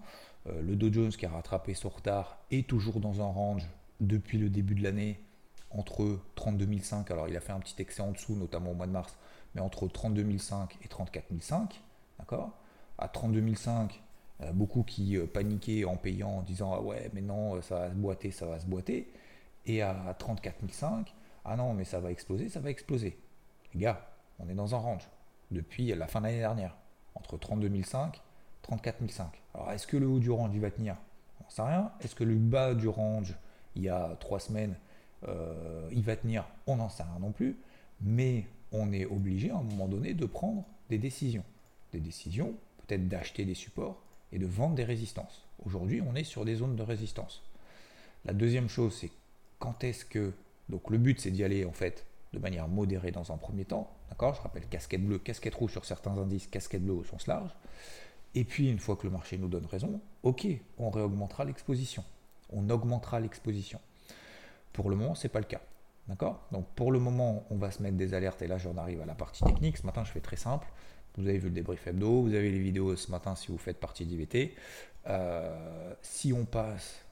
Euh, 0.47 0.61
le 0.61 0.75
Dow 0.75 0.91
Jones 0.91 1.11
qui 1.11 1.25
a 1.25 1.29
rattrapé 1.29 1.73
son 1.73 1.89
retard 1.89 2.37
est 2.51 2.67
toujours 2.67 2.99
dans 2.99 3.21
un 3.21 3.31
range 3.31 3.67
depuis 3.99 4.37
le 4.37 4.49
début 4.49 4.75
de 4.75 4.83
l'année 4.83 5.19
entre 5.71 6.19
32 6.35 6.67
Alors 7.09 7.27
il 7.27 7.37
a 7.37 7.41
fait 7.41 7.51
un 7.51 7.59
petit 7.59 7.79
excès 7.81 8.01
en 8.01 8.11
dessous, 8.11 8.35
notamment 8.35 8.71
au 8.71 8.73
mois 8.73 8.87
de 8.87 8.91
mars, 8.91 9.17
mais 9.53 9.61
entre 9.61 9.87
32 9.87 10.25
et 10.83 10.87
34 10.87 11.25
D'accord? 12.17 12.51
À 12.97 13.07
32 13.07 13.39
il 13.41 14.45
y 14.45 14.47
a 14.47 14.53
beaucoup 14.53 14.83
qui 14.83 15.17
euh, 15.17 15.25
paniquaient 15.25 15.83
en 15.83 15.97
payant 15.97 16.29
en 16.29 16.41
disant 16.41 16.73
Ah 16.73 16.81
ouais, 16.81 17.09
mais 17.13 17.21
non, 17.21 17.61
ça 17.61 17.79
va 17.79 17.89
se 17.89 17.95
boiter, 17.95 18.31
ça 18.31 18.45
va 18.45 18.59
se 18.59 18.65
boiter. 18.65 19.11
Et 19.65 19.81
à 19.81 20.15
34 20.17 20.63
ah 21.45 21.55
non, 21.55 21.73
mais 21.73 21.83
ça 21.83 21.99
va 21.99 22.11
exploser, 22.11 22.49
ça 22.49 22.59
va 22.59 22.69
exploser. 22.69 23.17
Les 23.73 23.81
gars, 23.81 24.09
on 24.39 24.49
est 24.49 24.55
dans 24.55 24.75
un 24.75 24.79
range 24.79 25.07
depuis 25.51 25.93
la 25.93 26.07
fin 26.07 26.21
de 26.21 26.25
l'année 26.25 26.39
dernière, 26.39 26.75
entre 27.15 27.37
32 27.37 27.69
500 27.83 28.11
34 28.61 28.99
500. 28.99 29.31
Alors 29.53 29.71
est-ce 29.71 29.87
que 29.87 29.97
le 29.97 30.07
haut 30.07 30.19
du 30.19 30.29
range 30.29 30.51
il 30.53 30.61
va 30.61 30.71
tenir? 30.71 30.95
On 31.41 31.45
ne 31.45 31.51
sait 31.51 31.61
rien. 31.61 31.91
Est-ce 32.01 32.15
que 32.15 32.23
le 32.23 32.35
bas 32.35 32.73
du 32.73 32.87
range, 32.87 33.35
il 33.75 33.83
y 33.83 33.89
a 33.89 34.15
trois 34.19 34.39
semaines, 34.39 34.75
euh, 35.27 35.87
il 35.91 36.03
va 36.03 36.15
tenir? 36.15 36.45
On 36.67 36.75
n'en 36.75 36.89
sait 36.89 37.03
rien 37.03 37.19
non 37.19 37.31
plus. 37.31 37.57
Mais 38.01 38.45
on 38.71 38.91
est 38.91 39.05
obligé 39.05 39.49
à 39.51 39.57
un 39.57 39.63
moment 39.63 39.87
donné 39.87 40.13
de 40.13 40.25
prendre 40.25 40.63
des 40.89 40.97
décisions. 40.97 41.43
Des 41.91 41.99
décisions, 41.99 42.53
peut-être 42.85 43.07
d'acheter 43.07 43.45
des 43.45 43.55
supports 43.55 44.01
et 44.31 44.39
de 44.39 44.45
vendre 44.45 44.75
des 44.75 44.83
résistances. 44.83 45.47
Aujourd'hui, 45.65 46.01
on 46.01 46.15
est 46.15 46.23
sur 46.23 46.45
des 46.45 46.55
zones 46.55 46.75
de 46.75 46.83
résistance. 46.83 47.41
La 48.25 48.33
deuxième 48.33 48.69
chose, 48.69 48.95
c'est 48.99 49.11
quand 49.57 49.83
est-ce 49.83 50.05
que. 50.05 50.33
Donc 50.69 50.89
le 50.91 50.99
but, 50.99 51.19
c'est 51.19 51.31
d'y 51.31 51.43
aller 51.43 51.65
en 51.65 51.71
fait 51.71 52.05
de 52.33 52.39
manière 52.39 52.67
modérée 52.67 53.11
dans 53.11 53.31
un 53.31 53.37
premier 53.37 53.65
temps. 53.65 53.91
D'accord 54.09 54.35
Je 54.35 54.41
rappelle 54.41 54.67
casquette 54.67 55.03
bleue, 55.03 55.19
casquette 55.19 55.55
rouge 55.55 55.71
sur 55.71 55.85
certains 55.85 56.17
indices, 56.17 56.47
casquette 56.47 56.83
bleue 56.83 56.93
au 56.93 57.03
sens 57.03 57.27
large. 57.27 57.51
Et 58.35 58.43
puis, 58.43 58.69
une 58.69 58.79
fois 58.79 58.95
que 58.95 59.07
le 59.07 59.11
marché 59.11 59.37
nous 59.37 59.47
donne 59.47 59.65
raison, 59.65 59.99
ok, 60.23 60.47
on 60.77 60.89
réaugmentera 60.89 61.45
l'exposition. 61.45 62.03
On 62.51 62.69
augmentera 62.69 63.19
l'exposition. 63.19 63.79
Pour 64.73 64.89
le 64.89 64.95
moment, 64.95 65.15
ce 65.15 65.27
n'est 65.27 65.31
pas 65.31 65.39
le 65.39 65.45
cas. 65.45 65.61
D'accord 66.07 66.47
Donc, 66.51 66.67
pour 66.75 66.91
le 66.91 66.99
moment, 66.99 67.45
on 67.49 67.57
va 67.57 67.71
se 67.71 67.81
mettre 67.81 67.97
des 67.97 68.13
alertes. 68.13 68.41
Et 68.41 68.47
là, 68.47 68.57
j'en 68.57 68.77
arrive 68.77 69.01
à 69.01 69.05
la 69.05 69.15
partie 69.15 69.43
technique. 69.43 69.77
Ce 69.77 69.85
matin, 69.85 70.03
je 70.03 70.11
fais 70.11 70.21
très 70.21 70.35
simple. 70.35 70.67
Vous 71.17 71.27
avez 71.27 71.39
vu 71.39 71.49
le 71.49 71.55
débrief 71.55 71.85
hebdo, 71.87 72.21
vous 72.21 72.33
avez 72.33 72.51
les 72.51 72.59
vidéos 72.59 72.95
ce 72.95 73.11
matin 73.11 73.35
si 73.35 73.47
vous 73.47 73.57
faites 73.57 73.79
partie 73.79 74.05
d'IVT. 74.05 74.55
Euh, 75.07 75.93
si 76.01 76.31
on 76.33 76.45
passe, 76.45 77.03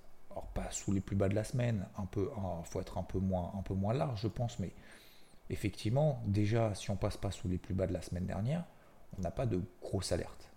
pas 0.53 0.69
sous 0.71 0.91
les 0.91 1.01
plus 1.01 1.15
bas 1.15 1.29
de 1.29 1.35
la 1.35 1.43
semaine, 1.43 1.87
un 1.97 2.05
peu, 2.05 2.29
il 2.35 2.65
faut 2.65 2.79
être 2.79 2.97
un 2.97 3.03
peu 3.03 3.19
moins, 3.19 3.51
un 3.57 3.61
peu 3.61 3.73
moins 3.73 3.93
large, 3.93 4.21
je 4.21 4.27
pense, 4.27 4.59
mais 4.59 4.71
effectivement, 5.49 6.21
déjà, 6.25 6.73
si 6.75 6.89
on 6.91 6.95
passe 6.95 7.17
pas 7.17 7.31
sous 7.31 7.47
les 7.47 7.57
plus 7.57 7.73
bas 7.73 7.87
de 7.87 7.93
la 7.93 8.01
semaine 8.01 8.25
dernière, 8.25 8.63
on 9.17 9.21
n'a 9.21 9.31
pas 9.31 9.45
de 9.45 9.61
grosses 9.81 10.11
alertes. 10.11 10.51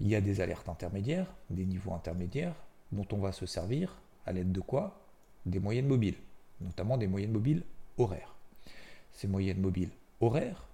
Il 0.00 0.08
y 0.08 0.14
a 0.14 0.20
des 0.20 0.40
alertes 0.40 0.68
intermédiaires, 0.68 1.32
des 1.50 1.64
niveaux 1.64 1.92
intermédiaires, 1.92 2.54
dont 2.90 3.06
on 3.12 3.18
va 3.18 3.32
se 3.32 3.46
servir 3.46 4.00
à 4.26 4.32
l'aide 4.32 4.52
de 4.52 4.60
quoi? 4.60 5.00
Des 5.46 5.58
moyennes 5.58 5.86
mobiles, 5.86 6.16
notamment 6.60 6.96
des 6.96 7.06
moyennes 7.06 7.32
mobiles 7.32 7.64
horaires. 7.98 8.34
Ces 9.12 9.28
moyennes 9.28 9.60
mobiles 9.60 9.90
horaires, 10.20 10.64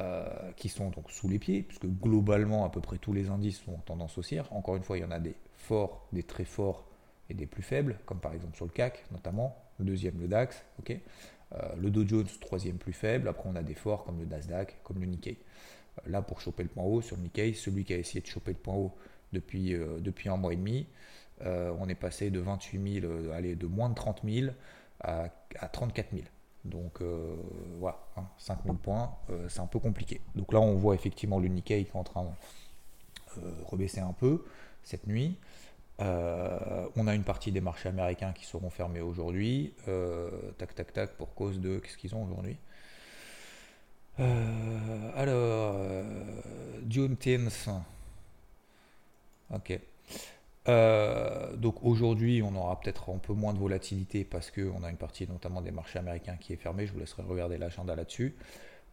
euh, 0.00 0.52
qui 0.56 0.68
sont 0.68 0.90
donc 0.90 1.10
sous 1.10 1.28
les 1.28 1.38
pieds, 1.38 1.62
puisque 1.62 1.86
globalement 1.86 2.64
à 2.64 2.70
peu 2.70 2.80
près 2.80 2.98
tous 2.98 3.12
les 3.12 3.30
indices 3.30 3.60
sont 3.60 3.74
en 3.74 3.78
tendance 3.78 4.16
haussière. 4.16 4.52
Encore 4.52 4.76
une 4.76 4.82
fois, 4.84 4.96
il 4.96 5.00
y 5.00 5.04
en 5.04 5.10
a 5.10 5.18
des 5.18 5.34
forts, 5.56 6.06
des 6.12 6.22
très 6.22 6.44
forts 6.44 6.84
et 7.28 7.34
des 7.34 7.46
plus 7.46 7.62
faibles, 7.62 7.98
comme 8.06 8.20
par 8.20 8.32
exemple 8.32 8.56
sur 8.56 8.64
le 8.64 8.70
CAC 8.70 9.04
notamment, 9.10 9.56
le 9.78 9.84
deuxième 9.84 10.18
le 10.20 10.28
DAX, 10.28 10.64
ok? 10.78 10.96
Le 11.76 11.90
Dow 11.90 12.06
Jones, 12.06 12.26
troisième 12.40 12.76
plus 12.76 12.92
faible. 12.92 13.28
Après, 13.28 13.48
on 13.48 13.56
a 13.56 13.62
des 13.62 13.74
forts 13.74 14.04
comme 14.04 14.18
le 14.18 14.26
Nasdaq, 14.26 14.78
comme 14.82 15.00
le 15.00 15.06
Nikkei. 15.06 15.38
Euh, 15.98 16.10
là, 16.10 16.22
pour 16.22 16.40
choper 16.40 16.62
le 16.62 16.68
point 16.68 16.84
haut 16.84 17.00
sur 17.00 17.16
le 17.16 17.22
Nikkei, 17.22 17.54
celui 17.54 17.84
qui 17.84 17.94
a 17.94 17.96
essayé 17.96 18.20
de 18.20 18.26
choper 18.26 18.52
le 18.52 18.58
point 18.58 18.74
haut 18.74 18.94
depuis, 19.32 19.74
euh, 19.74 19.98
un 20.26 20.36
mois 20.36 20.52
et 20.52 20.56
demi, 20.56 20.86
on 21.40 21.88
est 21.88 21.94
passé 21.94 22.30
de 22.30 22.40
28 22.40 23.00
000, 23.00 23.32
allez, 23.32 23.54
de 23.54 23.66
moins 23.66 23.88
de 23.90 23.94
30 23.94 24.22
000 24.24 24.52
à, 25.00 25.28
34 25.72 26.10
000. 26.12 26.24
Donc 26.64 27.00
voilà, 27.78 27.98
5 28.38 28.54
hein, 28.54 28.60
000 28.64 28.76
points, 28.76 29.14
c'est 29.48 29.60
un 29.60 29.66
peu 29.66 29.78
compliqué. 29.78 30.20
Donc 30.34 30.52
là, 30.52 30.60
on 30.60 30.74
voit 30.74 30.94
effectivement 30.94 31.38
le 31.38 31.46
Nikkei 31.48 31.84
qui 31.84 31.90
est 31.90 31.96
en 31.96 32.02
train 32.02 32.24
de 33.36 33.42
rebaisser 33.66 34.00
un 34.00 34.12
peu 34.12 34.44
cette 34.82 35.06
nuit. 35.06 35.36
Euh, 36.00 36.86
on 36.96 37.06
a 37.08 37.14
une 37.14 37.24
partie 37.24 37.50
des 37.50 37.60
marchés 37.60 37.88
américains 37.88 38.32
qui 38.32 38.44
seront 38.44 38.70
fermés 38.70 39.00
aujourd'hui. 39.00 39.74
Euh, 39.88 40.30
tac, 40.56 40.74
tac, 40.74 40.92
tac, 40.92 41.10
pour 41.16 41.34
cause 41.34 41.60
de. 41.60 41.78
Qu'est-ce 41.78 41.96
qu'ils 41.96 42.14
ont 42.14 42.24
aujourd'hui? 42.24 42.56
Euh, 44.20 45.10
Alors, 45.16 45.76
June 46.88 47.16
10 47.20 47.70
Ok. 49.50 49.80
donc 51.56 51.82
aujourd'hui, 51.82 52.42
on 52.42 52.54
aura 52.54 52.78
peut-être 52.78 53.10
un 53.10 53.18
peu 53.18 53.32
moins 53.32 53.54
de 53.54 53.58
volatilité 53.58 54.24
parce 54.24 54.50
qu'on 54.50 54.82
a 54.82 54.90
une 54.90 54.96
partie 54.96 55.26
notamment 55.26 55.62
des 55.62 55.70
marchés 55.70 55.98
américains 55.98 56.36
qui 56.36 56.52
est 56.52 56.56
fermée. 56.56 56.86
Je 56.86 56.92
vous 56.92 57.00
laisserai 57.00 57.22
regarder 57.22 57.58
l'agenda 57.58 57.96
là-dessus. 57.96 58.36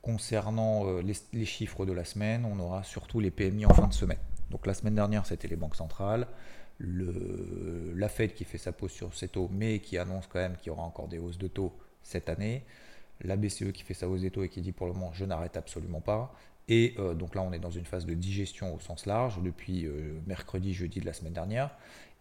Concernant 0.02 1.02
les, 1.02 1.46
chiffres 1.46 1.86
de 1.86 1.92
la 1.92 2.06
semaine, 2.06 2.46
on 2.46 2.60
aura 2.60 2.84
surtout 2.84 3.20
les 3.20 3.32
PMI 3.32 3.66
en 3.66 3.74
fin 3.74 3.88
de 3.88 3.94
semaine. 3.94 4.20
Donc 4.52 4.68
la 4.68 4.76
semaine 4.76 4.96
dernière, 4.96 5.26
c'était 5.26 5.48
les 5.48 5.56
banques 5.56 5.76
centrales 5.76 6.28
la 6.80 8.10
Fed 8.10 8.34
qui 8.34 8.44
fait 8.44 8.58
sa 8.58 8.72
pause 8.72 8.92
sur 8.92 9.14
ses 9.14 9.28
taux, 9.28 9.50
mais 9.52 9.80
qui 9.80 9.98
annonce 9.98 10.28
quand 10.28 10.40
même 10.40 10.58
qu'il 10.58 10.68
y 10.68 10.70
aura 10.72 10.84
encore 10.84 11.08
des 11.08 11.20
hausses 11.20 11.38
de 11.38 11.48
taux 11.48 11.74
cette 12.04 12.30
année, 12.30 12.64
la 13.22 13.36
BCE 13.36 13.72
qui 13.72 13.84
fait 13.84 13.94
sa 13.94 14.08
hausse 14.08 14.22
des 14.22 14.32
taux 14.32 14.44
et 14.44 14.50
qui 14.50 14.62
dit 14.62 14.72
pour 14.72 14.88
le 14.88 14.94
moment 14.94 15.12
je 15.14 15.26
n'arrête 15.26 15.58
absolument 15.58 16.02
pas, 16.02 16.34
et 16.68 16.96
euh, 17.00 17.14
donc 17.14 17.36
là 17.36 17.42
on 17.42 17.54
est 17.54 17.60
dans 17.60 17.72
une 17.72 17.86
phase 17.86 18.06
de 18.06 18.14
digestion 18.14 18.74
au 18.76 18.80
sens 18.80 19.06
large 19.06 19.42
depuis 19.42 19.86
euh, 19.86 20.20
mercredi, 20.28 20.74
jeudi 20.74 21.00
de 21.00 21.06
la 21.06 21.14
semaine 21.14 21.34
dernière, 21.34 21.76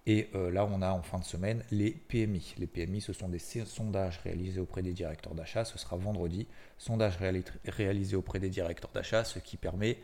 et 0.06 0.28
euh, 0.34 0.50
là 0.50 0.66
on 0.70 0.82
a 0.82 0.90
en 0.90 1.02
fin 1.02 1.18
de 1.18 1.24
semaine 1.24 1.64
les 1.70 1.90
PMI. 1.90 2.54
Les 2.58 2.66
PMI 2.66 3.00
ce 3.00 3.12
sont 3.12 3.28
des 3.28 3.38
sondages 3.38 4.20
réalisés 4.22 4.60
auprès 4.60 4.82
des 4.82 4.92
directeurs 4.92 5.34
d'achat, 5.34 5.64
ce 5.64 5.78
sera 5.78 5.96
vendredi, 5.96 6.46
sondage 6.78 7.18
réalisé 7.66 8.16
auprès 8.16 8.38
des 8.38 8.50
directeurs 8.50 8.90
d'achat, 8.92 9.24
ce 9.24 9.38
qui 9.38 9.56
permet 9.56 9.98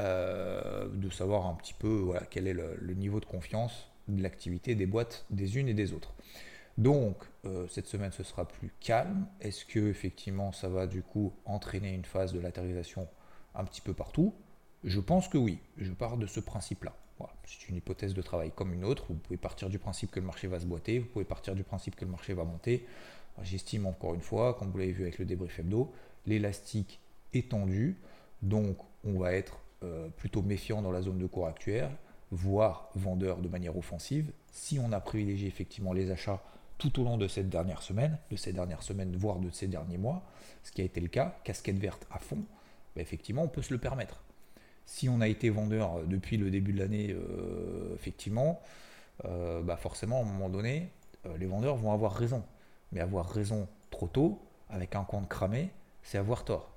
euh, 0.00 0.88
de 0.88 1.08
savoir 1.10 1.46
un 1.46 1.54
petit 1.54 1.74
peu 1.74 1.88
voilà, 1.88 2.26
quel 2.28 2.46
est 2.46 2.52
le, 2.52 2.94
niveau 2.94 3.20
de 3.20 3.26
confiance 3.26 3.88
de 4.08 4.22
l'activité 4.22 4.74
des 4.74 4.86
boîtes 4.86 5.24
des 5.30 5.56
unes 5.58 5.68
et 5.68 5.74
des 5.74 5.92
autres. 5.92 6.14
Donc, 6.76 7.16
euh, 7.44 7.68
cette 7.68 7.86
semaine, 7.86 8.10
ce 8.10 8.24
sera 8.24 8.48
plus 8.48 8.72
calme. 8.80 9.26
Est-ce 9.40 9.64
que 9.64 9.88
effectivement, 9.88 10.50
ça 10.52 10.68
va 10.68 10.86
du 10.86 11.02
coup 11.02 11.32
entraîner 11.44 11.94
une 11.94 12.04
phase 12.04 12.32
de 12.32 12.40
latérisation 12.40 13.06
un 13.54 13.64
petit 13.64 13.80
peu 13.80 13.94
partout? 13.94 14.34
Je 14.82 14.98
pense 15.00 15.28
que 15.28 15.38
oui. 15.38 15.58
Je 15.78 15.92
pars 15.92 16.16
de 16.16 16.26
ce 16.26 16.40
principe-là. 16.40 16.92
C'est 17.46 17.68
une 17.68 17.76
hypothèse 17.76 18.12
de 18.12 18.22
travail 18.22 18.50
comme 18.54 18.74
une 18.74 18.84
autre. 18.84 19.04
Vous 19.08 19.14
pouvez 19.14 19.36
partir 19.36 19.70
du 19.70 19.78
principe 19.78 20.10
que 20.10 20.20
le 20.20 20.26
marché 20.26 20.48
va 20.48 20.58
se 20.58 20.66
boiter. 20.66 20.98
Vous 20.98 21.06
pouvez 21.06 21.24
partir 21.24 21.54
du 21.54 21.62
principe 21.62 21.94
que 21.94 22.04
le 22.04 22.10
marché 22.10 22.34
va 22.34 22.44
monter. 22.44 22.84
J'estime 23.42 23.86
encore 23.86 24.14
une 24.14 24.20
fois, 24.20 24.54
comme 24.54 24.70
vous 24.70 24.78
l'avez 24.78 24.92
vu 24.92 25.02
avec 25.02 25.18
le 25.18 25.24
débrief 25.24 25.58
hebdo, 25.58 25.92
l'élastique 26.26 27.00
est 27.32 27.50
tendu. 27.50 27.96
Donc, 28.42 28.76
on 29.04 29.18
va 29.18 29.32
être 29.32 29.58
euh, 29.84 30.08
plutôt 30.16 30.42
méfiant 30.42 30.82
dans 30.82 30.90
la 30.90 31.02
zone 31.02 31.18
de 31.18 31.26
cours 31.26 31.46
actuelle, 31.46 31.90
voire 32.30 32.88
vendeur 32.94 33.38
de 33.38 33.48
manière 33.48 33.76
offensive, 33.76 34.32
si 34.50 34.78
on 34.78 34.92
a 34.92 35.00
privilégié 35.00 35.46
effectivement 35.46 35.92
les 35.92 36.10
achats 36.10 36.42
tout 36.78 37.00
au 37.00 37.04
long 37.04 37.16
de 37.16 37.28
cette 37.28 37.48
dernière 37.48 37.82
semaine, 37.82 38.18
de 38.30 38.36
ces 38.36 38.52
dernières 38.52 38.82
semaines, 38.82 39.14
voire 39.16 39.38
de 39.38 39.50
ces 39.50 39.68
derniers 39.68 39.98
mois, 39.98 40.22
ce 40.64 40.72
qui 40.72 40.80
a 40.80 40.84
été 40.84 41.00
le 41.00 41.08
cas, 41.08 41.36
casquette 41.44 41.78
verte 41.78 42.06
à 42.10 42.18
fond, 42.18 42.44
bah, 42.96 43.02
effectivement 43.02 43.42
on 43.42 43.48
peut 43.48 43.62
se 43.62 43.72
le 43.72 43.78
permettre. 43.78 44.24
Si 44.86 45.08
on 45.08 45.20
a 45.20 45.28
été 45.28 45.50
vendeur 45.50 46.06
depuis 46.06 46.36
le 46.36 46.50
début 46.50 46.72
de 46.72 46.78
l'année, 46.80 47.16
effectivement, 47.94 48.60
bah 49.22 49.78
forcément, 49.78 50.18
à 50.18 50.20
un 50.20 50.26
moment 50.26 50.50
donné, 50.50 50.90
les 51.38 51.46
vendeurs 51.46 51.76
vont 51.76 51.90
avoir 51.92 52.12
raison. 52.12 52.44
Mais 52.92 53.00
avoir 53.00 53.30
raison 53.30 53.66
trop 53.90 54.08
tôt, 54.08 54.42
avec 54.68 54.94
un 54.94 55.04
compte 55.04 55.26
cramé, 55.26 55.70
c'est 56.02 56.18
avoir 56.18 56.44
tort. 56.44 56.70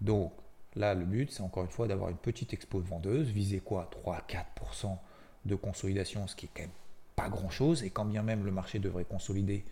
Donc 0.00 0.32
là, 0.76 0.94
le 0.94 1.04
but, 1.04 1.30
c'est 1.30 1.42
encore 1.42 1.64
une 1.64 1.70
fois 1.70 1.86
d'avoir 1.86 2.10
une 2.10 2.16
petite 2.16 2.52
expo 2.52 2.80
de 2.80 2.88
vendeuse, 2.88 3.28
viser 3.28 3.60
quoi 3.60 3.90
3-4% 4.04 4.96
de 5.44 5.54
consolidation, 5.54 6.26
ce 6.26 6.36
qui 6.36 6.46
est 6.46 6.50
quand 6.54 6.62
même 6.62 6.70
pas 7.16 7.28
grand-chose, 7.28 7.82
et 7.82 7.90
quand 7.90 8.04
bien 8.04 8.22
même 8.22 8.44
le 8.44 8.50
marché 8.50 8.78
devrait 8.78 9.04
consolider 9.04 9.64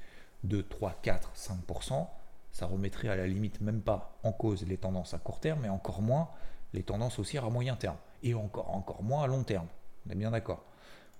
de 0.44 0.60
3, 0.60 0.98
4, 1.02 1.32
5%, 1.34 2.06
ça 2.52 2.66
remettrait 2.66 3.08
à 3.08 3.16
la 3.16 3.26
limite 3.26 3.60
même 3.60 3.80
pas 3.80 4.18
en 4.22 4.32
cause 4.32 4.66
les 4.66 4.76
tendances 4.76 5.14
à 5.14 5.18
court 5.18 5.40
terme, 5.40 5.60
mais 5.62 5.68
encore 5.68 6.02
moins 6.02 6.28
les 6.72 6.82
tendances 6.82 7.18
aussi 7.18 7.38
à 7.38 7.42
moyen 7.42 7.76
terme, 7.76 7.96
et 8.22 8.34
encore, 8.34 8.74
encore 8.74 9.02
moins 9.02 9.24
à 9.24 9.26
long 9.26 9.42
terme. 9.42 9.66
On 10.06 10.10
est 10.10 10.14
bien 10.16 10.30
d'accord. 10.30 10.64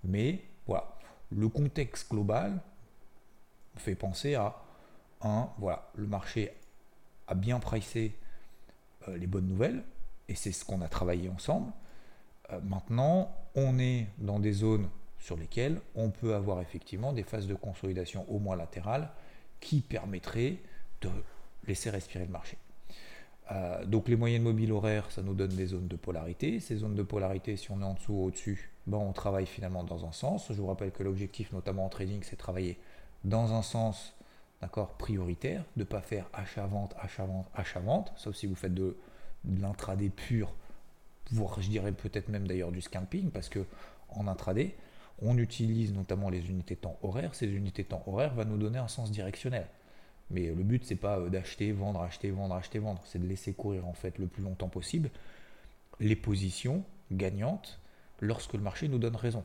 Mais 0.04 0.44
voilà, 0.66 0.96
le 1.30 1.48
contexte 1.48 2.10
global 2.10 2.60
fait 3.76 3.94
penser 3.94 4.34
à 4.34 4.56
un, 5.22 5.48
voilà, 5.58 5.90
le 5.94 6.06
marché 6.06 6.52
a 7.26 7.34
bien 7.34 7.60
pricé 7.60 8.16
les 9.08 9.26
bonnes 9.26 9.46
nouvelles, 9.46 9.82
et 10.28 10.34
c'est 10.34 10.52
ce 10.52 10.64
qu'on 10.64 10.80
a 10.80 10.88
travaillé 10.88 11.28
ensemble. 11.28 11.72
Euh, 12.52 12.60
maintenant, 12.62 13.34
on 13.54 13.78
est 13.78 14.06
dans 14.18 14.38
des 14.38 14.52
zones 14.52 14.88
sur 15.18 15.36
lesquelles 15.36 15.80
on 15.94 16.10
peut 16.10 16.34
avoir 16.34 16.60
effectivement 16.60 17.12
des 17.12 17.22
phases 17.22 17.46
de 17.46 17.54
consolidation 17.54 18.24
au 18.28 18.38
moins 18.38 18.56
latérales 18.56 19.10
qui 19.60 19.80
permettraient 19.80 20.58
de 21.00 21.10
laisser 21.66 21.90
respirer 21.90 22.24
le 22.24 22.32
marché. 22.32 22.56
Euh, 23.50 23.84
donc 23.84 24.08
les 24.08 24.16
moyennes 24.16 24.42
mobiles 24.42 24.72
horaires, 24.72 25.10
ça 25.10 25.22
nous 25.22 25.34
donne 25.34 25.54
des 25.54 25.66
zones 25.66 25.88
de 25.88 25.96
polarité. 25.96 26.58
Ces 26.60 26.76
zones 26.76 26.94
de 26.94 27.02
polarité, 27.02 27.56
si 27.56 27.70
on 27.70 27.80
est 27.80 27.84
en 27.84 27.94
dessous 27.94 28.14
ou 28.14 28.24
au-dessus, 28.24 28.70
ben 28.86 28.98
on 28.98 29.12
travaille 29.12 29.46
finalement 29.46 29.84
dans 29.84 30.04
un 30.06 30.12
sens. 30.12 30.46
Je 30.50 30.60
vous 30.60 30.66
rappelle 30.66 30.90
que 30.90 31.02
l'objectif, 31.02 31.52
notamment 31.52 31.86
en 31.86 31.88
trading, 31.88 32.22
c'est 32.22 32.36
travailler 32.36 32.78
dans 33.24 33.52
un 33.52 33.62
sens 33.62 34.14
d'accord, 34.62 34.94
prioritaire, 34.96 35.64
de 35.76 35.80
ne 35.80 35.84
pas 35.84 36.00
faire 36.00 36.26
achat-vente, 36.32 36.94
achat-vente, 36.98 37.46
achat-vente, 37.54 38.12
sauf 38.16 38.34
si 38.34 38.46
vous 38.46 38.54
faites 38.54 38.72
de, 38.72 38.96
de 39.44 39.60
l'intraday 39.60 40.08
pur, 40.08 40.54
voire 41.32 41.60
je 41.60 41.68
dirais 41.68 41.92
peut-être 41.92 42.28
même 42.28 42.46
d'ailleurs 42.46 42.72
du 42.72 42.80
scalping, 42.80 43.30
parce 43.30 43.50
que 43.50 43.66
en 44.08 44.26
intraday, 44.28 44.74
on 45.20 45.36
utilise 45.38 45.92
notamment 45.92 46.30
les 46.30 46.48
unités 46.48 46.76
temps 46.76 46.98
horaires. 47.02 47.34
Ces 47.34 47.48
unités 47.48 47.84
temps 47.84 48.02
horaires 48.06 48.34
vont 48.34 48.44
nous 48.44 48.58
donner 48.58 48.78
un 48.78 48.88
sens 48.88 49.10
directionnel. 49.10 49.66
Mais 50.30 50.46
le 50.46 50.62
but, 50.62 50.84
c'est 50.84 50.96
pas 50.96 51.18
euh, 51.18 51.28
d'acheter, 51.28 51.72
vendre, 51.72 52.00
acheter, 52.00 52.30
vendre, 52.30 52.54
acheter, 52.54 52.78
vendre. 52.78 53.02
C'est 53.04 53.20
de 53.20 53.26
laisser 53.26 53.52
courir 53.52 53.86
en 53.86 53.92
fait 53.92 54.18
le 54.18 54.26
plus 54.26 54.42
longtemps 54.42 54.68
possible 54.68 55.10
les 56.00 56.16
positions 56.16 56.84
gagnantes 57.12 57.78
lorsque 58.20 58.54
le 58.54 58.60
marché 58.60 58.88
nous 58.88 58.98
donne 58.98 59.16
raison. 59.16 59.44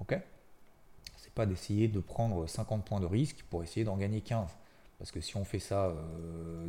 Ok? 0.00 0.18
D'essayer 1.44 1.88
de 1.88 2.00
prendre 2.00 2.46
50 2.46 2.84
points 2.84 3.00
de 3.00 3.06
risque 3.06 3.44
pour 3.50 3.62
essayer 3.62 3.84
d'en 3.84 3.98
gagner 3.98 4.22
15. 4.22 4.48
Parce 4.98 5.10
que 5.10 5.20
si 5.20 5.36
on 5.36 5.44
fait 5.44 5.58
ça 5.58 5.94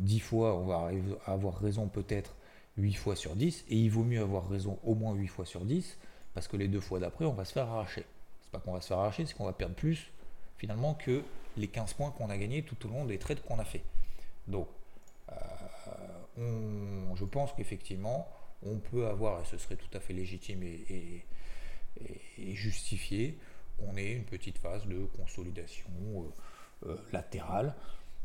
10 0.00 0.16
euh, 0.16 0.20
fois, 0.20 0.54
on 0.56 0.66
va 0.66 0.90
avoir 1.24 1.56
raison 1.56 1.88
peut-être 1.88 2.34
8 2.76 2.92
fois 2.92 3.16
sur 3.16 3.34
10. 3.34 3.64
Et 3.70 3.76
il 3.76 3.90
vaut 3.90 4.04
mieux 4.04 4.20
avoir 4.20 4.46
raison 4.48 4.78
au 4.84 4.94
moins 4.94 5.14
8 5.14 5.28
fois 5.28 5.46
sur 5.46 5.64
10. 5.64 5.96
Parce 6.34 6.48
que 6.48 6.58
les 6.58 6.68
deux 6.68 6.80
fois 6.80 6.98
d'après, 6.98 7.24
on 7.24 7.32
va 7.32 7.46
se 7.46 7.52
faire 7.52 7.68
arracher. 7.68 8.04
C'est 8.42 8.50
pas 8.50 8.58
qu'on 8.58 8.72
va 8.72 8.82
se 8.82 8.88
faire 8.88 8.98
arracher, 8.98 9.24
c'est 9.24 9.34
qu'on 9.34 9.46
va 9.46 9.54
perdre 9.54 9.74
plus 9.74 10.12
finalement 10.58 10.94
que 10.94 11.22
les 11.56 11.68
15 11.68 11.94
points 11.94 12.10
qu'on 12.10 12.28
a 12.28 12.36
gagnés 12.36 12.62
tout 12.62 12.86
au 12.86 12.90
long 12.90 13.04
des 13.04 13.18
trades 13.18 13.40
qu'on 13.42 13.58
a 13.58 13.64
fait. 13.64 13.82
Donc, 14.46 14.68
euh, 15.30 17.14
je 17.14 17.24
pense 17.24 17.52
qu'effectivement, 17.52 18.28
on 18.62 18.76
peut 18.76 19.06
avoir, 19.06 19.42
et 19.42 19.44
ce 19.44 19.56
serait 19.56 19.76
tout 19.76 19.90
à 19.96 20.00
fait 20.00 20.12
légitime 20.12 20.62
et, 20.62 21.24
justifié, 22.54 23.38
qu'on 23.78 23.96
ait 23.96 24.12
une 24.12 24.24
petite 24.24 24.58
phase 24.58 24.86
de 24.86 25.04
consolidation 25.16 25.90
euh, 25.96 26.90
euh, 26.90 26.96
latérale, 27.12 27.74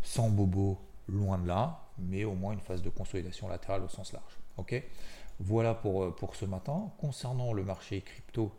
sans 0.01 0.29
bobo, 0.29 0.79
loin 1.07 1.37
de 1.37 1.47
là, 1.47 1.87
mais 1.97 2.23
au 2.23 2.33
moins 2.33 2.53
une 2.53 2.59
phase 2.59 2.81
de 2.81 2.89
consolidation 2.89 3.47
latérale 3.47 3.83
au 3.83 3.89
sens 3.89 4.13
large. 4.13 4.37
Ok? 4.57 4.81
Voilà 5.39 5.73
pour, 5.73 6.15
pour 6.15 6.35
ce 6.35 6.45
matin. 6.45 6.91
Concernant 6.97 7.53
le 7.53 7.63
marché 7.63 8.01
crypto, 8.01 8.51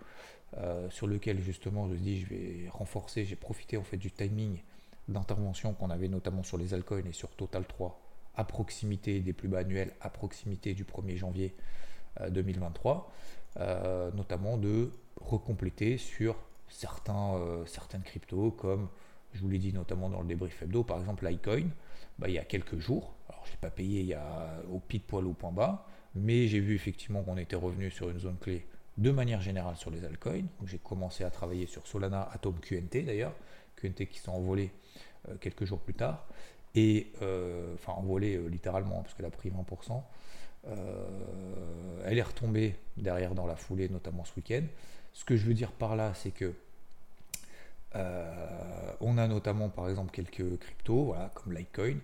euh, 0.59 0.89
sur 0.91 1.09
lequel 1.09 1.41
justement 1.41 1.89
je 1.89 1.95
dis 1.95 2.21
je 2.21 2.27
vais 2.27 2.69
renforcer, 2.71 3.25
j'ai 3.25 3.35
profité 3.35 3.77
en 3.77 3.83
fait 3.83 3.97
du 3.97 4.13
timing 4.13 4.61
d'intervention 5.09 5.75
qu'on 5.75 5.91
avait 5.91 6.07
notamment 6.07 6.45
sur 6.45 6.59
les 6.59 6.75
altcoins 6.75 7.05
et 7.07 7.13
sur 7.13 7.31
Total 7.31 7.65
3 7.67 8.01
à 8.37 8.45
proximité 8.45 9.21
des 9.21 9.33
plus 9.33 9.49
bas 9.49 9.59
annuels, 9.61 9.93
à 10.01 10.11
proximité 10.11 10.75
du 10.75 10.85
1er 10.85 11.17
janvier 11.17 11.55
2023, 12.31 13.13
euh, 13.57 13.61
euh, 13.61 14.11
notamment 14.13 14.57
de 14.57 14.91
recompléter 15.21 15.99
sur 15.99 16.37
certains, 16.75 17.38
certaines 17.66 18.02
cryptos 18.02 18.50
comme 18.52 18.88
je 19.35 19.40
vous 19.40 19.49
l'ai 19.49 19.59
dit 19.59 19.73
notamment 19.73 20.09
dans 20.09 20.21
le 20.21 20.26
débrief 20.26 20.62
hebdo, 20.62 20.85
par 20.85 20.99
exemple 20.99 21.26
Litecoin, 21.26 21.69
bah, 22.19 22.28
il 22.28 22.35
y 22.35 22.38
a 22.38 22.45
quelques 22.45 22.78
jours, 22.78 23.14
alors 23.28 23.45
je 23.47 23.50
n'ai 23.50 23.59
pas 23.59 23.71
payé 23.71 24.16
au 24.71 24.78
pile 24.78 25.02
poil 25.02 25.26
au 25.26 25.33
point 25.33 25.52
bas, 25.52 25.87
mais 26.14 26.47
j'ai 26.47 26.61
vu 26.61 26.75
effectivement 26.75 27.23
qu'on 27.23 27.37
était 27.37 27.57
revenu 27.57 27.90
sur 27.90 28.09
une 28.09 28.21
zone 28.21 28.38
clé 28.38 28.66
de 28.97 29.11
manière 29.11 29.40
générale 29.40 29.76
sur 29.76 29.90
les 29.90 30.04
altcoins. 30.04 30.47
J'ai 30.66 30.78
commencé 30.78 31.25
à 31.25 31.31
travailler 31.31 31.66
sur 31.66 31.87
Solana, 31.87 32.28
Atom, 32.33 32.59
QNT 32.61 33.04
d'ailleurs, 33.04 33.35
QNT 33.76 34.07
qui 34.07 34.21
sont 34.21 34.33
envolés 34.33 34.71
euh, 35.28 35.35
quelques 35.40 35.64
jours 35.64 35.81
plus 35.81 35.95
tard, 35.95 36.26
et 36.76 37.12
euh, 37.23 37.75
enfin 37.75 37.93
envolés 37.93 38.37
euh, 38.37 38.47
littéralement 38.47 39.02
parce 39.02 39.14
qu'elle 39.14 39.26
a 39.26 39.31
pris 39.31 39.50
20%. 39.50 40.02
elle 42.04 42.19
est 42.19 42.23
retombée 42.23 42.76
derrière 42.97 43.35
dans 43.35 43.47
la 43.47 43.57
foulée, 43.57 43.88
notamment 43.88 44.25
ce 44.25 44.33
week-end. 44.37 44.62
Ce 45.12 45.25
que 45.25 45.37
je 45.37 45.45
veux 45.45 45.54
dire 45.54 45.73
par 45.73 45.97
là, 45.97 46.14
c'est 46.14 46.31
que 46.31 46.54
on 47.95 49.19
a 49.19 49.29
notamment 49.29 49.69
par 49.69 49.89
exemple 49.89 50.11
quelques 50.11 50.59
cryptos, 50.59 51.05
voilà, 51.05 51.31
comme 51.35 51.53
Litecoin, 51.53 51.99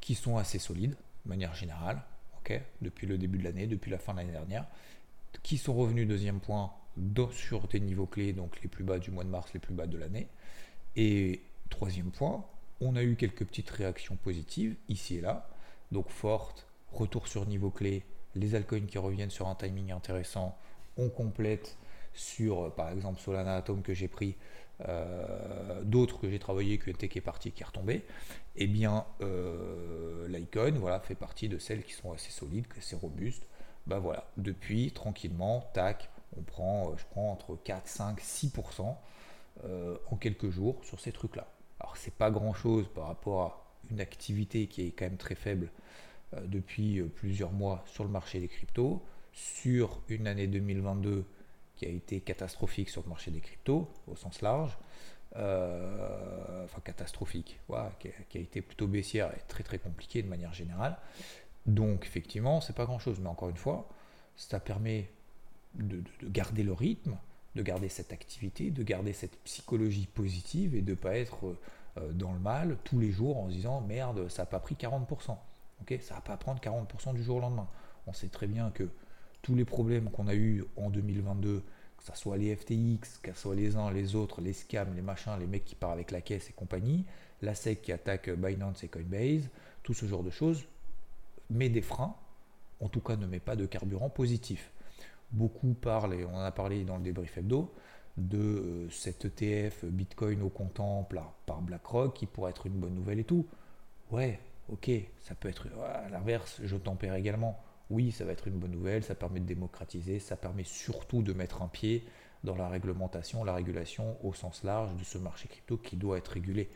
qui 0.00 0.14
sont 0.14 0.36
assez 0.36 0.58
solides 0.58 0.96
de 1.24 1.28
manière 1.28 1.54
générale, 1.54 2.02
ok, 2.38 2.60
depuis 2.80 3.06
le 3.06 3.18
début 3.18 3.38
de 3.38 3.44
l'année, 3.44 3.66
depuis 3.66 3.90
la 3.90 3.98
fin 3.98 4.12
de 4.12 4.18
l'année 4.18 4.32
dernière 4.32 4.66
qui 5.42 5.58
sont 5.58 5.74
revenus, 5.74 6.08
deuxième 6.08 6.40
point, 6.40 6.72
sur 7.30 7.68
des 7.68 7.80
niveaux 7.80 8.06
clés, 8.06 8.32
donc 8.32 8.60
les 8.62 8.68
plus 8.68 8.84
bas 8.84 8.98
du 8.98 9.10
mois 9.10 9.24
de 9.24 9.28
mars, 9.28 9.52
les 9.54 9.60
plus 9.60 9.74
bas 9.74 9.86
de 9.86 9.98
l'année. 9.98 10.28
Et 10.96 11.42
troisième 11.70 12.10
point, 12.10 12.44
on 12.80 12.96
a 12.96 13.02
eu 13.02 13.16
quelques 13.16 13.44
petites 13.44 13.70
réactions 13.70 14.16
positives 14.16 14.76
ici 14.88 15.16
et 15.16 15.20
là, 15.20 15.48
donc 15.92 16.08
forte, 16.08 16.66
retour 16.92 17.28
sur 17.28 17.46
niveau 17.46 17.70
clé, 17.70 18.02
les 18.34 18.54
altcoins 18.54 18.86
qui 18.86 18.98
reviennent 18.98 19.30
sur 19.30 19.48
un 19.48 19.54
timing 19.54 19.92
intéressant, 19.92 20.56
on 20.96 21.08
complète 21.08 21.76
sur 22.16 22.72
par 22.74 22.90
exemple 22.90 23.20
Solana 23.20 23.56
Atom 23.56 23.82
que 23.82 23.94
j'ai 23.94 24.08
pris, 24.08 24.36
euh, 24.88 25.82
d'autres 25.82 26.18
que 26.20 26.28
j'ai 26.30 26.38
travaillé, 26.38 26.78
QNT 26.78 27.08
qui 27.08 27.18
est 27.18 27.22
parti, 27.22 27.52
qui 27.52 27.62
est 27.62 27.66
retombé, 27.66 27.94
et 27.94 28.04
eh 28.64 28.66
bien 28.66 29.06
euh, 29.20 30.26
l'icon 30.28 30.72
voilà, 30.78 31.00
fait 31.00 31.14
partie 31.14 31.48
de 31.48 31.58
celles 31.58 31.82
qui 31.82 31.92
sont 31.92 32.12
assez 32.12 32.30
solides, 32.30 32.66
assez 32.76 32.96
robustes, 32.96 33.46
bah 33.86 33.98
voilà, 33.98 34.28
depuis, 34.36 34.90
tranquillement, 34.90 35.70
tac, 35.72 36.10
on 36.36 36.42
prend, 36.42 36.90
euh, 36.90 36.96
je 36.96 37.04
prends 37.10 37.30
entre 37.30 37.56
4, 37.56 37.86
5, 37.86 38.20
6% 38.20 38.96
en 40.10 40.16
quelques 40.16 40.50
jours 40.50 40.84
sur 40.84 41.00
ces 41.00 41.12
trucs-là. 41.12 41.46
Alors 41.80 41.96
c'est 41.96 42.14
pas 42.14 42.30
grand-chose 42.30 42.88
par 42.94 43.06
rapport 43.06 43.40
à 43.42 43.66
une 43.90 44.00
activité 44.00 44.66
qui 44.66 44.86
est 44.86 44.90
quand 44.90 45.06
même 45.06 45.16
très 45.16 45.34
faible 45.34 45.70
euh, 46.34 46.40
depuis 46.46 46.98
euh, 46.98 47.06
plusieurs 47.06 47.52
mois 47.52 47.84
sur 47.86 48.04
le 48.04 48.10
marché 48.10 48.40
des 48.40 48.48
cryptos, 48.48 49.02
sur 49.32 50.00
une 50.08 50.26
année 50.26 50.46
2022 50.46 51.24
qui 51.76 51.86
a 51.86 51.88
été 51.88 52.20
catastrophique 52.20 52.88
sur 52.88 53.02
le 53.02 53.08
marché 53.08 53.30
des 53.30 53.40
cryptos 53.40 53.88
au 54.06 54.16
sens 54.16 54.40
large, 54.42 54.76
enfin 55.34 56.80
catastrophique, 56.82 57.60
qui, 57.98 58.08
a, 58.08 58.40
été 58.40 58.62
plutôt 58.62 58.86
baissière 58.86 59.30
et 59.34 59.40
très 59.48 59.62
très 59.62 59.78
compliquée 59.78 60.22
de 60.22 60.28
manière 60.28 60.54
générale. 60.54 60.96
Donc 61.66 62.06
effectivement, 62.06 62.60
c'est 62.60 62.74
pas 62.74 62.84
grand-chose, 62.84 63.20
mais 63.20 63.28
encore 63.28 63.48
une 63.48 63.56
fois, 63.56 63.88
ça 64.36 64.60
permet 64.60 65.10
de, 65.74 66.02
garder 66.22 66.62
le 66.62 66.72
rythme, 66.72 67.16
de 67.54 67.62
garder 67.62 67.88
cette 67.88 68.12
activité, 68.12 68.70
de 68.70 68.82
garder 68.82 69.12
cette 69.12 69.36
psychologie 69.42 70.06
positive 70.06 70.74
et 70.74 70.82
de 70.82 70.90
ne 70.90 70.96
pas 70.96 71.16
être 71.16 71.56
euh, 71.98 72.12
dans 72.12 72.32
le 72.32 72.38
mal 72.38 72.76
tous 72.84 73.00
les 73.00 73.10
jours 73.10 73.38
en 73.38 73.48
se 73.48 73.54
disant 73.54 73.80
merde, 73.80 74.28
ça 74.28 74.42
n'a 74.42 74.46
pas 74.46 74.60
pris 74.60 74.74
40%. 74.74 75.36
ok? 75.80 75.98
Ça 76.00 76.14
va 76.14 76.20
pas 76.20 76.36
prendre 76.36 76.60
40% 76.60 77.14
du 77.14 77.22
jour 77.22 77.36
au 77.36 77.40
lendemain. 77.40 77.68
On 78.06 78.12
sait 78.12 78.28
très 78.28 78.46
bien 78.46 78.70
que 78.70 78.88
tous 79.46 79.54
les 79.54 79.64
problèmes 79.64 80.10
qu'on 80.10 80.26
a 80.26 80.34
eu 80.34 80.64
en 80.74 80.90
2022, 80.90 81.62
que 81.98 82.02
ce 82.02 82.20
soit 82.20 82.36
les 82.36 82.56
FTX, 82.56 83.20
que 83.22 83.32
ce 83.32 83.38
soit 83.38 83.54
les 83.54 83.76
uns, 83.76 83.92
les 83.92 84.16
autres, 84.16 84.40
les 84.40 84.52
scams, 84.52 84.92
les 84.96 85.02
machins, 85.02 85.38
les 85.38 85.46
mecs 85.46 85.64
qui 85.64 85.76
partent 85.76 85.92
avec 85.92 86.10
la 86.10 86.20
caisse 86.20 86.50
et 86.50 86.52
compagnie, 86.52 87.04
la 87.42 87.54
SEC 87.54 87.80
qui 87.80 87.92
attaque 87.92 88.28
Binance 88.28 88.82
et 88.82 88.88
Coinbase, 88.88 89.48
tout 89.84 89.94
ce 89.94 90.04
genre 90.06 90.24
de 90.24 90.30
choses, 90.30 90.64
met 91.48 91.68
des 91.68 91.80
freins, 91.80 92.16
en 92.80 92.88
tout 92.88 92.98
cas 92.98 93.14
ne 93.14 93.24
met 93.24 93.38
pas 93.38 93.54
de 93.54 93.66
carburant 93.66 94.08
positif. 94.08 94.72
Beaucoup 95.30 95.74
parlent, 95.74 96.14
et 96.14 96.24
on 96.24 96.34
en 96.34 96.40
a 96.40 96.50
parlé 96.50 96.82
dans 96.82 96.96
le 96.96 97.04
débrief 97.04 97.38
hebdo, 97.38 97.72
de 98.16 98.38
euh, 98.38 98.90
cet 98.90 99.26
ETF 99.26 99.84
Bitcoin 99.84 100.42
au 100.42 100.48
comptant 100.48 101.08
par 101.46 101.62
BlackRock 101.62 102.14
qui 102.14 102.26
pourrait 102.26 102.50
être 102.50 102.66
une 102.66 102.80
bonne 102.80 102.96
nouvelle 102.96 103.20
et 103.20 103.24
tout. 103.24 103.46
Ouais, 104.10 104.40
ok, 104.68 104.90
ça 105.20 105.36
peut 105.36 105.48
être 105.48 105.68
à 105.84 106.08
l'inverse, 106.08 106.60
je 106.64 106.76
tempère 106.76 107.14
également. 107.14 107.62
Oui, 107.90 108.12
ça 108.12 108.24
va 108.24 108.32
être 108.32 108.48
une 108.48 108.58
bonne 108.58 108.72
nouvelle, 108.72 109.04
ça 109.04 109.14
permet 109.14 109.40
de 109.40 109.46
démocratiser, 109.46 110.18
ça 110.18 110.36
permet 110.36 110.64
surtout 110.64 111.22
de 111.22 111.32
mettre 111.32 111.62
un 111.62 111.68
pied 111.68 112.04
dans 112.44 112.56
la 112.56 112.68
réglementation, 112.68 113.44
la 113.44 113.54
régulation 113.54 114.16
au 114.24 114.34
sens 114.34 114.64
large 114.64 114.94
de 114.96 115.04
ce 115.04 115.18
marché 115.18 115.48
crypto 115.48 115.76
qui 115.76 115.96
doit 115.96 116.18
être 116.18 116.28
régulé. 116.28 116.68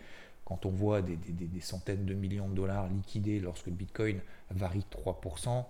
Quand 0.45 0.67
on 0.67 0.71
voit 0.71 1.01
des, 1.01 1.17
centaines 1.61 2.05
de 2.05 2.15
millions 2.15 2.49
de 2.49 2.55
dollars 2.55 2.89
liquidés 2.89 3.39
lorsque 3.39 3.67
le 3.67 3.73
Bitcoin 3.73 4.21
varie 4.51 4.85
3%, 4.91 5.65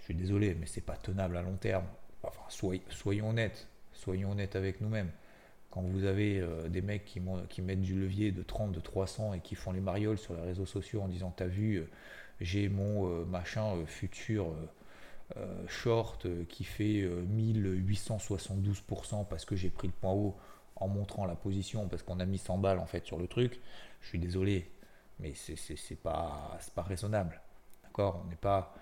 je 0.00 0.04
suis 0.04 0.14
désolé, 0.14 0.56
mais 0.58 0.66
c'est 0.66 0.80
pas 0.80 0.96
tenable 0.96 1.36
à 1.36 1.42
long 1.42 1.56
terme. 1.56 1.84
Enfin, 2.22 2.42
soyons 2.88 3.30
honnêtes, 3.30 3.68
soyons 3.92 4.32
honnêtes 4.32 4.56
avec 4.56 4.80
nous-mêmes. 4.80 5.10
Quand 5.70 5.82
vous 5.82 6.04
avez 6.04 6.40
euh, 6.40 6.68
des 6.68 6.82
mecs 6.82 7.04
qui, 7.04 7.20
qui, 7.48 7.62
mettent 7.62 7.80
du 7.80 7.98
levier 7.98 8.32
de 8.32 8.42
30, 8.42 8.72
de 8.72 8.80
300 8.80 9.34
et 9.34 9.40
qui 9.40 9.54
font 9.54 9.72
les 9.72 9.80
marioles 9.80 10.18
sur 10.18 10.34
les 10.34 10.42
réseaux 10.42 10.66
sociaux 10.66 11.02
en 11.02 11.08
disant 11.08 11.32
T'as 11.36 11.46
vu, 11.46 11.76
euh, 11.76 11.88
j'ai 12.40 12.68
mon 12.68 13.08
euh, 13.08 13.24
machin 13.24 13.84
futur 13.86 14.52
short 15.66 16.28
qui 16.48 16.64
fait 16.64 17.08
1872% 17.34 19.26
parce 19.26 19.44
que 19.44 19.56
j'ai 19.56 19.70
pris 19.70 19.88
le 19.88 19.92
point 19.92 20.12
haut 20.12 20.36
en 20.76 20.86
montrant 20.86 21.26
la 21.26 21.34
position 21.34 21.88
parce 21.88 22.04
qu'on 22.04 22.20
a 22.20 22.26
mis 22.26 22.38
100 22.38 22.58
balles 22.58 22.78
en 22.78 22.86
fait 22.86 23.04
sur 23.04 23.18
le 23.18 23.26
truc. 23.26 23.60
Je 24.02 24.08
suis 24.08 24.18
désolé, 24.18 24.70
mais 25.18 25.32
c'est 25.34 25.96
pas, 25.96 26.58
pas 26.74 26.82
raisonnable. 26.82 27.40
D'accord? 27.84 28.22
On 28.24 28.28
n'est 28.28 28.36
pas 28.36 28.74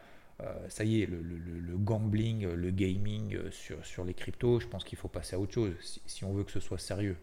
euh, 0.43 0.69
ça 0.69 0.85
y 0.85 1.03
est, 1.03 1.07
le, 1.07 1.77
gambling, 1.77 2.47
le 2.47 2.71
gaming 2.71 3.37
euh, 3.37 3.51
sur, 3.51 3.85
sur 3.85 4.05
les 4.05 4.15
cryptos, 4.15 4.61
je 4.61 4.67
pense 4.67 4.85
qu'il 4.85 4.99
faut 4.99 5.09
passer 5.09 5.37
à 5.37 5.39
autre 5.39 5.53
chose 5.53 6.01
si, 6.07 6.25
on 6.25 6.33
veut 6.33 6.45
que 6.45 6.51
ce 6.51 6.61
soit 6.61 6.79
sérieux. 6.79 7.17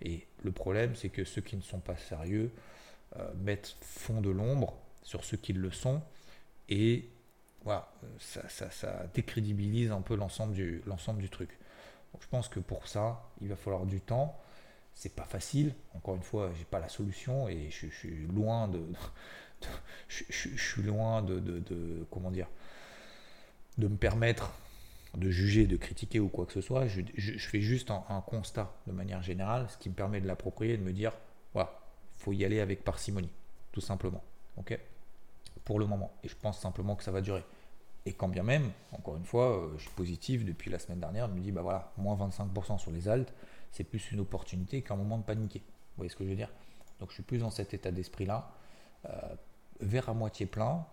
Et 0.00 0.26
le 0.42 0.52
problème, 0.52 0.94
c'est 0.94 1.08
que 1.08 1.24
ceux 1.24 1.42
qui 1.42 1.56
ne 1.56 1.62
sont 1.62 1.80
pas 1.80 1.96
sérieux 1.96 2.50
euh, 3.16 3.30
mettent 3.36 3.76
fond 3.80 4.20
de 4.20 4.30
l'ombre 4.30 4.74
sur 5.02 5.24
ceux 5.24 5.36
qui 5.36 5.52
le 5.52 5.70
sont 5.70 6.02
et 6.68 7.08
voilà, 7.64 7.92
ça, 8.18 8.48
ça, 8.48 9.06
décrédibilise 9.14 9.92
un 9.92 10.00
peu 10.00 10.16
l'ensemble 10.16 10.52
du, 10.52 10.82
l'ensemble 10.86 11.20
du 11.20 11.28
truc. 11.28 11.50
Donc 12.12 12.22
je 12.22 12.28
pense 12.28 12.48
que 12.48 12.60
pour 12.60 12.88
ça, 12.88 13.22
il 13.40 13.48
va 13.48 13.56
falloir 13.56 13.86
du 13.86 14.00
temps. 14.00 14.36
C'est 14.94 15.14
pas 15.14 15.24
facile. 15.24 15.74
Encore 15.94 16.16
une 16.16 16.22
fois, 16.22 16.50
j'ai 16.58 16.64
pas 16.64 16.80
la 16.80 16.88
solution 16.88 17.48
et 17.48 17.70
je, 17.70 17.86
suis 17.86 18.26
loin 18.26 18.68
de, 18.68 18.80
je, 20.08 20.48
suis 20.56 20.82
loin 20.82 21.22
de, 21.22 21.38
de, 21.38 22.06
comment 22.10 22.30
dire 22.30 22.48
de 23.78 23.88
me 23.88 23.96
permettre 23.96 24.52
de 25.16 25.30
juger, 25.30 25.66
de 25.66 25.76
critiquer 25.76 26.20
ou 26.20 26.28
quoi 26.28 26.46
que 26.46 26.52
ce 26.52 26.60
soit. 26.60 26.86
Je, 26.86 27.02
fais 27.38 27.60
juste 27.60 27.90
un, 27.90 28.20
constat 28.26 28.74
de 28.86 28.92
manière 28.92 29.22
générale, 29.22 29.66
ce 29.70 29.78
qui 29.78 29.88
me 29.88 29.94
permet 29.94 30.20
de 30.20 30.26
l'approprier 30.26 30.74
et 30.74 30.76
de 30.76 30.82
me 30.82 30.92
dire, 30.92 31.12
voilà, 31.54 31.80
faut 32.18 32.32
y 32.32 32.44
aller 32.44 32.60
avec 32.60 32.84
parcimonie, 32.84 33.32
tout 33.72 33.80
simplement. 33.80 34.22
Ok? 34.56 34.78
Pour 35.64 35.78
le 35.78 35.86
moment. 35.86 36.12
Et 36.22 36.28
je 36.28 36.36
pense 36.36 36.58
simplement 36.58 36.96
que 36.96 37.04
ça 37.04 37.12
va 37.12 37.20
durer. 37.20 37.44
Et 38.04 38.12
quand 38.12 38.28
bien 38.28 38.42
même, 38.42 38.70
encore 38.90 39.16
une 39.16 39.24
fois, 39.24 39.56
euh, 39.56 39.74
je 39.76 39.82
suis 39.82 39.92
positif 39.92 40.44
depuis 40.44 40.70
la 40.70 40.78
semaine 40.78 40.98
dernière, 40.98 41.28
je 41.28 41.34
me 41.34 41.40
dis, 41.40 41.52
bah 41.52 41.62
voilà, 41.62 41.92
moins 41.96 42.16
25% 42.16 42.78
sur 42.78 42.90
les 42.90 43.08
altes, 43.08 43.32
c'est 43.70 43.84
plus 43.84 44.10
une 44.10 44.20
opportunité 44.20 44.82
qu'un 44.82 44.96
moment 44.96 45.18
de 45.18 45.22
paniquer. 45.22 45.60
Vous 45.60 45.98
voyez 45.98 46.10
ce 46.10 46.16
que 46.16 46.24
je 46.24 46.30
veux 46.30 46.36
dire? 46.36 46.52
Donc 46.98 47.10
je 47.10 47.14
suis 47.14 47.22
plus 47.22 47.38
dans 47.38 47.50
cet 47.50 47.74
état 47.74 47.92
d'esprit-là, 47.92 48.50
euh, 49.08 49.34
vers 49.80 50.08
à 50.08 50.14
moitié 50.14 50.46
plein, 50.46 50.84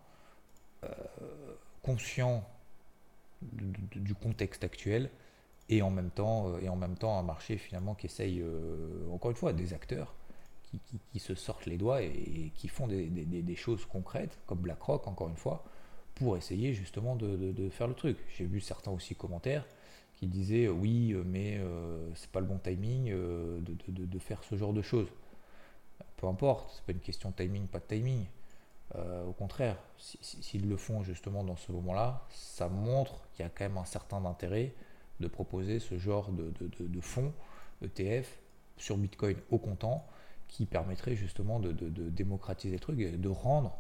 euh, 0.83 0.89
conscient 1.81 2.47
du 3.41 4.13
contexte 4.15 4.63
actuel 4.65 5.09
et 5.69 5.81
en 5.81 5.89
même 5.89 6.09
temps 6.09 6.57
et 6.57 6.67
en 6.67 6.75
même 6.75 6.97
temps 6.97 7.17
un 7.17 7.23
marché 7.23 7.57
finalement 7.57 7.95
qui 7.95 8.07
essaye 8.07 8.43
encore 9.13 9.31
une 9.31 9.37
fois 9.37 9.53
des 9.53 9.73
acteurs 9.73 10.13
qui, 11.11 11.19
se 11.19 11.35
sortent 11.35 11.65
les 11.65 11.77
doigts 11.77 12.01
et, 12.01 12.51
qui 12.55 12.67
font 12.67 12.87
des, 12.87 13.55
choses 13.55 13.85
concrètes 13.85 14.37
comme 14.45 14.59
BlackRock 14.59 15.07
encore 15.07 15.29
une 15.29 15.35
fois 15.35 15.63
pour 16.15 16.37
essayer 16.37 16.73
justement 16.73 17.15
de, 17.15 17.69
faire 17.69 17.87
le 17.87 17.93
truc. 17.93 18.17
J'ai 18.37 18.45
vu 18.45 18.59
certains 18.59 18.91
aussi 18.91 19.15
commentaires 19.15 19.65
qui 20.15 20.27
disaient 20.27 20.65
euh, 20.65 20.71
oui 20.71 21.15
mais 21.25 21.59
c'est 22.15 22.29
pas 22.29 22.39
le 22.39 22.45
bon 22.45 22.57
timing 22.57 23.11
de, 23.11 24.19
faire 24.19 24.43
ce 24.43 24.55
genre 24.55 24.73
de 24.73 24.81
choses. 24.81 25.07
Peu 26.17 26.27
importe 26.27 26.71
c'est 26.75 26.85
pas 26.85 26.91
une 26.91 26.99
question 26.99 27.29
de 27.31 27.35
timing 27.35 27.67
pas 27.67 27.79
de 27.79 27.85
timing. 27.85 28.25
Euh, 28.95 29.23
au 29.25 29.33
contraire, 29.33 29.77
s'ils 29.97 30.67
le 30.67 30.77
font 30.77 31.03
justement 31.03 31.43
dans 31.43 31.55
ce 31.55 31.71
moment-là, 31.71 32.25
ça 32.31 32.69
montre 32.69 33.21
qu'il 33.33 33.43
y 33.43 33.45
a 33.45 33.49
quand 33.49 33.65
même 33.65 33.77
un 33.77 33.85
certain 33.85 34.25
intérêt 34.25 34.73
de 35.19 35.27
proposer 35.27 35.79
ce 35.79 35.97
genre 35.97 36.31
de, 36.31 37.01
fonds 37.01 37.33
ETF 37.83 38.39
sur 38.77 38.97
Bitcoin 38.97 39.37
au 39.51 39.57
comptant 39.57 40.05
qui 40.49 40.65
permettrait 40.65 41.15
justement 41.15 41.59
de, 41.59 41.71
démocratiser 41.71 42.73
le 42.73 42.79
truc 42.79 42.99
et 42.99 43.11
de 43.11 43.29
rendre 43.29 43.77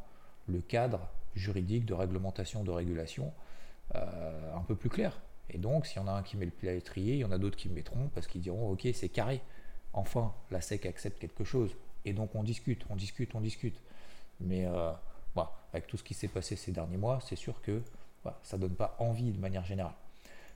le 0.47 0.61
cadre 0.61 1.09
juridique 1.35 1.85
de 1.85 1.93
réglementation, 1.93 2.63
de 2.63 2.71
régulation 2.71 3.33
euh, 3.95 4.55
un 4.55 4.61
peu 4.61 4.75
plus 4.75 4.89
clair. 4.89 5.19
Et 5.49 5.57
donc, 5.57 5.85
s'il 5.85 5.97
y 5.97 5.99
en 5.99 6.07
a 6.07 6.11
un 6.11 6.23
qui 6.23 6.37
met 6.37 6.45
le 6.45 6.51
pied 6.51 6.69
à 6.69 6.73
l'étrier, 6.73 7.15
il 7.15 7.19
y 7.19 7.25
en 7.25 7.31
a 7.31 7.37
d'autres 7.37 7.57
qui 7.57 7.67
le 7.67 7.75
mettront 7.75 8.09
parce 8.13 8.27
qu'ils 8.27 8.41
diront 8.41 8.69
Ok, 8.71 8.87
c'est 8.93 9.09
carré. 9.09 9.41
Enfin, 9.93 10.33
la 10.51 10.61
SEC 10.61 10.85
accepte 10.85 11.19
quelque 11.19 11.43
chose. 11.43 11.75
Et 12.05 12.13
donc, 12.13 12.35
on 12.35 12.43
discute, 12.43 12.85
on 12.89 12.95
discute, 12.95 13.33
on 13.35 13.41
discute. 13.41 13.81
Mais 14.39 14.65
euh, 14.65 14.91
avec 15.73 15.87
tout 15.87 15.97
ce 15.97 16.03
qui 16.03 16.13
s'est 16.13 16.27
passé 16.27 16.55
ces 16.55 16.71
derniers 16.71 16.97
mois, 16.97 17.19
c'est 17.25 17.35
sûr 17.35 17.61
que 17.61 17.81
ça 18.43 18.57
ne 18.57 18.63
donne 18.63 18.75
pas 18.75 18.95
envie 18.99 19.31
de 19.31 19.39
manière 19.39 19.65
générale. 19.65 19.93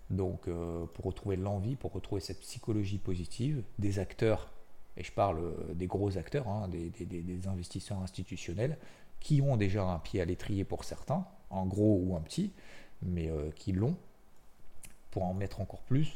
Donc 0.09 0.47
euh, 0.47 0.85
pour 0.93 1.05
retrouver 1.05 1.35
l'envie, 1.35 1.75
pour 1.75 1.91
retrouver 1.91 2.21
cette 2.21 2.41
psychologie 2.41 2.97
positive 2.97 3.63
des 3.79 3.99
acteurs, 3.99 4.51
et 4.97 5.03
je 5.03 5.11
parle 5.11 5.39
euh, 5.39 5.73
des 5.73 5.87
gros 5.87 6.17
acteurs, 6.17 6.47
hein, 6.47 6.67
des, 6.67 7.47
investisseurs 7.47 7.99
institutionnels, 7.99 8.77
qui 9.19 9.41
ont 9.41 9.57
déjà 9.57 9.83
un 9.83 9.99
pied 9.99 10.21
à 10.21 10.25
l'étrier 10.25 10.63
pour 10.63 10.83
certains, 10.83 11.25
en 11.49 11.65
gros 11.65 11.99
ou 12.03 12.15
un 12.15 12.21
petit, 12.21 12.51
mais 13.01 13.29
qui 13.55 13.71
l'ont, 13.71 13.95
pour 15.11 15.23
en 15.23 15.33
mettre 15.33 15.61
encore 15.61 15.81
plus, 15.81 16.13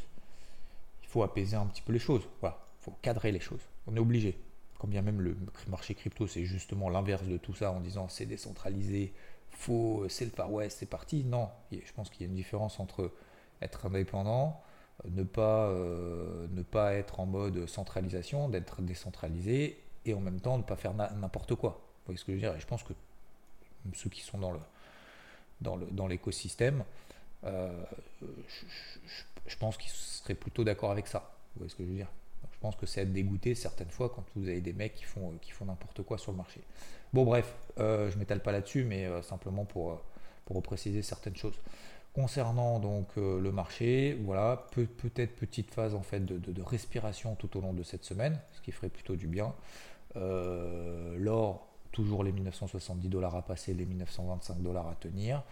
il 1.04 1.08
faut 1.08 1.24
apaiser 1.24 1.56
un 1.56 1.66
petit 1.66 1.82
peu 1.82 1.94
les 1.94 2.00
choses. 2.00 2.28
Voilà, 2.42 2.60
il 2.80 2.84
faut 2.84 2.96
cadrer 3.02 3.32
les 3.32 3.40
choses. 3.40 3.62
On 3.88 3.96
est 3.96 4.00
obligé 4.00 4.38
quand 4.78 4.88
bien 4.88 5.02
même 5.02 5.22
le 5.22 5.36
marché 5.68 5.96
crypto, 5.96 6.28
c'est 6.28 6.46
justement 6.46 6.90
l'inverse 6.90 7.26
de 7.26 7.38
tout 7.38 7.54
ça 7.54 7.72
en 7.72 7.80
disant 7.80 8.08
c'est 8.10 8.26
décentralisé, 8.26 9.14
faux, 9.50 10.06
c'est 10.10 10.26
le 10.26 10.32
Far 10.32 10.52
West, 10.52 10.78
c'est 10.80 10.90
parti. 10.90 11.24
Non, 11.24 11.50
je 11.72 11.92
pense 11.96 12.10
qu'il 12.10 12.22
y 12.22 12.24
a 12.26 12.30
une 12.30 12.36
différence 12.36 12.80
entre 12.80 13.12
être 13.62 13.88
indépendant, 13.88 14.62
ne 15.06 15.24
pas, 15.24 15.68
euh, 15.68 16.48
ne 16.52 16.62
pas 16.62 16.94
être 16.94 17.20
en 17.20 17.26
mode 17.26 17.68
centralisation, 17.68 18.50
d'être 18.50 18.82
décentralisé 18.82 19.78
et 20.06 20.14
en 20.14 20.20
même 20.20 20.40
temps 20.40 20.58
ne 20.58 20.64
pas 20.64 20.76
faire 20.76 20.94
n'importe 20.94 21.56
quoi. 21.56 21.72
Vous 21.72 22.06
voyez 22.08 22.18
ce 22.18 22.26
que 22.26 22.32
je 22.32 22.38
veux 22.38 22.42
dire? 22.42 22.56
Et 22.56 22.60
je 22.60 22.68
pense 22.68 22.84
que 22.84 22.94
ceux 23.94 24.10
qui 24.10 24.22
sont 24.22 24.38
dans 24.38 24.52
le 24.52 24.60
dans 25.60 26.08
l'écosystème, 26.08 26.84
euh, 27.46 27.84
je, 29.48 29.58
pense 29.58 29.78
qu'ils 29.78 29.92
seraient 29.92 30.36
plutôt 30.36 30.64
d'accord 30.64 30.92
avec 30.92 31.08
ça. 31.08 31.36
Vous 31.56 31.60
voyez 31.60 31.70
ce 31.70 31.76
que 31.76 31.84
je 31.84 31.90
veux 31.90 31.96
dire? 31.96 32.12
Je 32.52 32.60
pense 32.60 32.76
que 32.76 32.86
c'est 32.86 33.02
être 33.02 33.14
dégoûté 33.14 33.56
certaines 33.56 33.90
fois 33.90 34.10
quand 34.10 34.24
vous 34.36 34.48
avez 34.48 34.62
des 34.62 34.74
mecs 34.74 34.96
qui 34.96 35.04
font, 35.04 35.34
qui 35.42 35.52
font 35.52 35.66
n'importe 35.66 36.04
quoi 36.04 36.18
sur 36.18 36.32
le 36.32 36.38
marché. 36.38 36.62
Bon 37.14 37.24
bref, 37.24 37.56
euh, 37.80 38.10
je 38.10 38.18
m'étale 38.18 38.42
pas 38.42 38.52
là-dessus, 38.52 38.84
mais 38.84 39.06
euh, 39.06 39.22
simplement 39.22 39.66
pour, 39.66 40.02
pour 40.46 40.62
préciser 40.64 41.02
certaines 41.02 41.36
choses. 41.36 41.60
Concernant 42.18 42.80
donc 42.80 43.16
le 43.16 43.52
marché, 43.52 44.18
voilà, 44.24 44.66
peut, 44.72 44.88
peut-être 44.88 45.36
petite 45.36 45.72
phase 45.72 45.94
en 45.94 46.02
fait 46.02 46.26
de, 46.26 46.62
respiration 46.64 47.36
tout 47.36 47.56
au 47.56 47.62
long 47.62 47.74
de 47.74 47.84
cette 47.84 48.04
semaine, 48.04 48.40
ce 48.54 48.62
qui 48.62 48.72
ferait 48.72 48.90
plutôt 48.90 49.16
du 49.16 49.28
bien. 49.28 49.54
L'or, 50.16 51.68
toujours 51.92 52.24
les 52.24 52.32
1970 52.32 53.08
dollars 53.08 53.36
à 53.36 53.44
passer, 53.44 53.76
les 53.76 53.86
1925 53.86 54.64
dollars 54.64 54.88
à 54.88 54.96
tenir. 54.96 55.44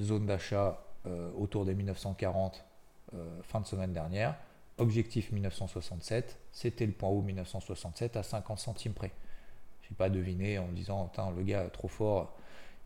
Zone 0.00 0.24
d'achat 0.24 0.82
autour 1.38 1.66
des 1.66 1.74
1940 1.74 2.64
fin 3.42 3.60
de 3.60 3.66
semaine 3.66 3.92
dernière. 3.92 4.36
Objectif 4.78 5.32
1967, 5.32 6.38
c'était 6.52 6.86
le 6.86 6.92
point 6.92 7.08
haut 7.08 7.22
1967 7.22 8.16
à 8.16 8.22
50 8.22 8.58
centimes 8.58 8.92
près. 8.92 9.12
Je 9.82 9.90
n'ai 9.90 9.96
pas 9.96 10.10
deviné 10.10 10.58
en 10.58 10.66
me 10.66 10.74
disant, 10.74 11.10
le 11.36 11.42
gars 11.42 11.68
trop 11.70 11.88
fort, 11.88 12.34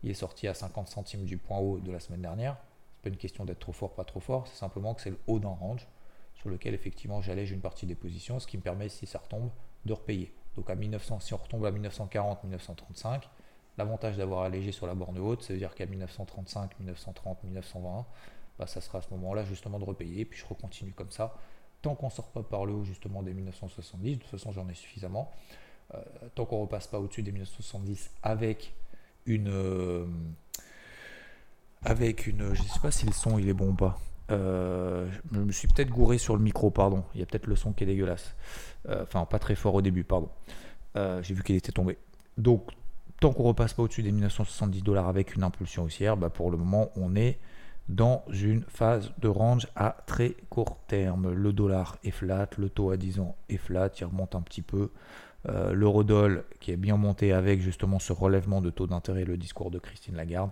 il 0.02 0.10
est 0.10 0.14
sorti 0.14 0.46
à 0.46 0.54
50 0.54 0.88
centimes 0.88 1.24
du 1.24 1.36
point 1.36 1.58
haut 1.58 1.78
de 1.78 1.90
la 1.90 1.98
semaine 1.98 2.22
dernière. 2.22 2.56
Pas 3.02 3.08
une 3.08 3.16
question 3.16 3.44
d'être 3.44 3.60
trop 3.60 3.72
fort, 3.72 3.94
pas 3.94 4.04
trop 4.04 4.20
fort, 4.20 4.46
c'est 4.46 4.56
simplement 4.56 4.94
que 4.94 5.02
c'est 5.02 5.10
le 5.10 5.18
haut 5.26 5.38
d'un 5.38 5.48
range 5.48 5.86
sur 6.34 6.48
lequel 6.48 6.74
effectivement 6.74 7.20
j'allège 7.20 7.50
une 7.50 7.60
partie 7.60 7.86
des 7.86 7.94
positions, 7.94 8.38
ce 8.40 8.46
qui 8.46 8.56
me 8.56 8.62
permet, 8.62 8.88
si 8.88 9.06
ça 9.06 9.18
retombe, 9.18 9.50
de 9.84 9.92
repayer. 9.92 10.34
Donc 10.56 10.70
à 10.70 10.74
1900, 10.74 11.20
si 11.20 11.34
on 11.34 11.36
retombe 11.36 11.64
à 11.66 11.70
1940, 11.70 12.44
1935, 12.44 13.28
l'avantage 13.78 14.16
d'avoir 14.16 14.42
allégé 14.42 14.72
sur 14.72 14.86
la 14.86 14.94
borne 14.94 15.18
haute, 15.18 15.42
ça 15.42 15.52
veut 15.52 15.58
dire 15.58 15.74
qu'à 15.74 15.86
1935, 15.86 16.78
1930, 16.78 17.44
1920, 17.44 18.06
bah, 18.58 18.66
ça 18.66 18.80
sera 18.80 18.98
à 18.98 19.02
ce 19.02 19.10
moment-là 19.10 19.44
justement 19.44 19.78
de 19.78 19.84
repayer, 19.84 20.24
puis 20.24 20.38
je 20.38 20.46
recontinue 20.46 20.92
comme 20.92 21.10
ça 21.10 21.34
tant 21.82 21.94
qu'on 21.94 22.06
ne 22.06 22.10
sort 22.10 22.28
pas 22.28 22.42
par 22.42 22.66
le 22.66 22.74
haut 22.74 22.84
justement 22.84 23.22
des 23.22 23.32
1970, 23.32 24.16
de 24.16 24.20
toute 24.20 24.30
façon 24.30 24.52
j'en 24.52 24.68
ai 24.68 24.74
suffisamment, 24.74 25.30
euh, 25.94 26.02
tant 26.34 26.44
qu'on 26.44 26.56
ne 26.56 26.62
repasse 26.62 26.86
pas 26.86 26.98
au-dessus 26.98 27.22
des 27.22 27.32
1970 27.32 28.10
avec 28.22 28.74
une... 29.26 29.48
Euh, 29.48 30.06
avec 31.84 32.26
une... 32.26 32.54
Je 32.54 32.62
ne 32.62 32.68
sais 32.68 32.80
pas 32.80 32.90
si 32.90 33.06
le 33.06 33.12
son 33.12 33.38
il 33.38 33.48
est 33.48 33.54
bon 33.54 33.70
ou 33.70 33.74
pas. 33.74 33.98
Euh, 34.30 35.08
je 35.32 35.38
me 35.38 35.52
suis 35.52 35.68
peut-être 35.68 35.90
gouré 35.90 36.18
sur 36.18 36.36
le 36.36 36.42
micro, 36.42 36.70
pardon. 36.70 37.04
Il 37.14 37.20
y 37.20 37.22
a 37.22 37.26
peut-être 37.26 37.46
le 37.46 37.56
son 37.56 37.72
qui 37.72 37.84
est 37.84 37.86
dégueulasse. 37.86 38.34
enfin, 38.88 39.24
pas 39.24 39.38
très 39.38 39.54
fort 39.54 39.74
au 39.74 39.82
début, 39.82 40.04
pardon. 40.04 40.30
J'ai 40.94 41.34
vu 41.34 41.42
qu'il 41.42 41.56
était 41.56 41.72
tombé. 41.72 41.98
Donc, 42.36 42.70
tant 43.20 43.32
qu'on 43.32 43.44
repasse 43.44 43.74
pas 43.74 43.82
au-dessus 43.82 44.02
des 44.02 44.12
1970 44.12 44.82
dollars 44.82 45.08
avec 45.08 45.36
une 45.36 45.42
impulsion 45.42 45.84
haussière, 45.84 46.16
bah, 46.16 46.30
pour 46.30 46.50
le 46.50 46.56
moment, 46.56 46.90
on 46.96 47.14
est 47.14 47.38
dans 47.88 48.24
une 48.30 48.62
phase 48.68 49.12
de 49.18 49.28
range 49.28 49.66
à 49.76 49.96
très 50.06 50.36
court 50.48 50.78
terme. 50.86 51.32
Le 51.32 51.52
dollar 51.52 51.98
est 52.04 52.10
flat, 52.10 52.48
le 52.56 52.68
taux 52.68 52.90
à 52.90 52.96
10 52.96 53.20
ans 53.20 53.36
est 53.48 53.56
flat, 53.56 53.90
il 54.00 54.04
remonte 54.04 54.34
un 54.34 54.42
petit 54.42 54.62
peu. 54.62 54.90
Euh, 55.48 55.72
L'eurodoll 55.72 56.44
qui 56.60 56.70
est 56.70 56.76
bien 56.76 56.96
monté 56.96 57.32
avec 57.32 57.60
justement 57.60 57.98
ce 57.98 58.12
relèvement 58.12 58.60
de 58.60 58.70
taux 58.70 58.86
d'intérêt, 58.86 59.24
le 59.24 59.36
discours 59.36 59.70
de 59.70 59.78
Christine 59.78 60.16
Lagarde, 60.16 60.50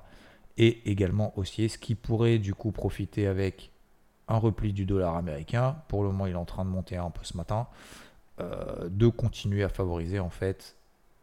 est 0.59 0.87
également 0.87 1.33
haussier, 1.38 1.68
ce 1.68 1.79
qui 1.79 1.94
pourrait 1.94 2.38
du 2.38 2.55
coup 2.55 2.73
profiter 2.73 3.27
avec 3.27 3.73
un 4.27 4.37
repli 4.37 4.73
du 4.73 4.85
dollar 4.85 5.16
américain. 5.16 5.77
Pour 5.88 6.03
le 6.03 6.09
moment, 6.09 6.27
il 6.27 6.33
est 6.33 6.37
en 6.37 6.44
train 6.44 6.64
de 6.64 6.71
monter 6.71 6.97
un 6.97 7.11
peu 7.11 7.25
ce 7.25 7.37
matin, 7.37 7.68
euh, 8.40 8.88
de 8.90 9.09
continuer 9.09 9.64
à 9.64 9.68
favoriser 9.68 10.18
en 10.18 10.31
fait 10.31 10.77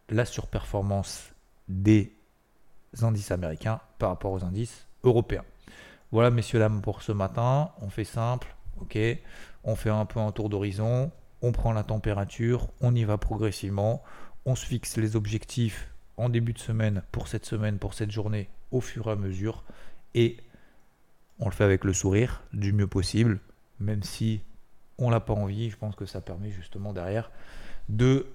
la 0.08 0.24
surperformance 0.24 1.32
des 1.68 2.12
indices 3.02 3.30
américains 3.30 3.80
par 3.98 4.10
rapport 4.10 4.32
aux 4.32 4.44
indices 4.44 4.86
européens. 5.04 5.44
Voilà, 6.12 6.30
messieurs, 6.30 6.58
dames, 6.58 6.80
pour 6.80 7.02
ce 7.02 7.12
matin. 7.12 7.70
On 7.80 7.90
fait 7.90 8.04
simple, 8.04 8.54
ok 8.80 8.98
On 9.64 9.76
fait 9.76 9.90
un 9.90 10.06
peu 10.06 10.20
un 10.20 10.32
tour 10.32 10.48
d'horizon, 10.48 11.10
on 11.42 11.52
prend 11.52 11.72
la 11.72 11.84
température, 11.84 12.68
on 12.80 12.94
y 12.94 13.04
va 13.04 13.18
progressivement, 13.18 14.02
on 14.46 14.54
se 14.54 14.64
fixe 14.64 14.96
les 14.96 15.16
objectifs 15.16 15.92
en 16.16 16.28
début 16.28 16.52
de 16.52 16.58
semaine, 16.58 17.02
pour 17.12 17.28
cette 17.28 17.44
semaine, 17.44 17.78
pour 17.78 17.94
cette 17.94 18.10
journée, 18.10 18.48
au 18.70 18.80
fur 18.80 19.08
et 19.08 19.12
à 19.12 19.16
mesure, 19.16 19.64
et 20.14 20.38
on 21.38 21.46
le 21.46 21.52
fait 21.52 21.64
avec 21.64 21.84
le 21.84 21.92
sourire, 21.92 22.42
du 22.52 22.72
mieux 22.72 22.86
possible, 22.86 23.40
même 23.80 24.02
si 24.02 24.40
on 24.98 25.10
n'a 25.10 25.20
pas 25.20 25.34
envie, 25.34 25.70
je 25.70 25.76
pense 25.76 25.94
que 25.94 26.06
ça 26.06 26.20
permet 26.20 26.50
justement 26.50 26.92
derrière 26.92 27.30
de, 27.88 28.26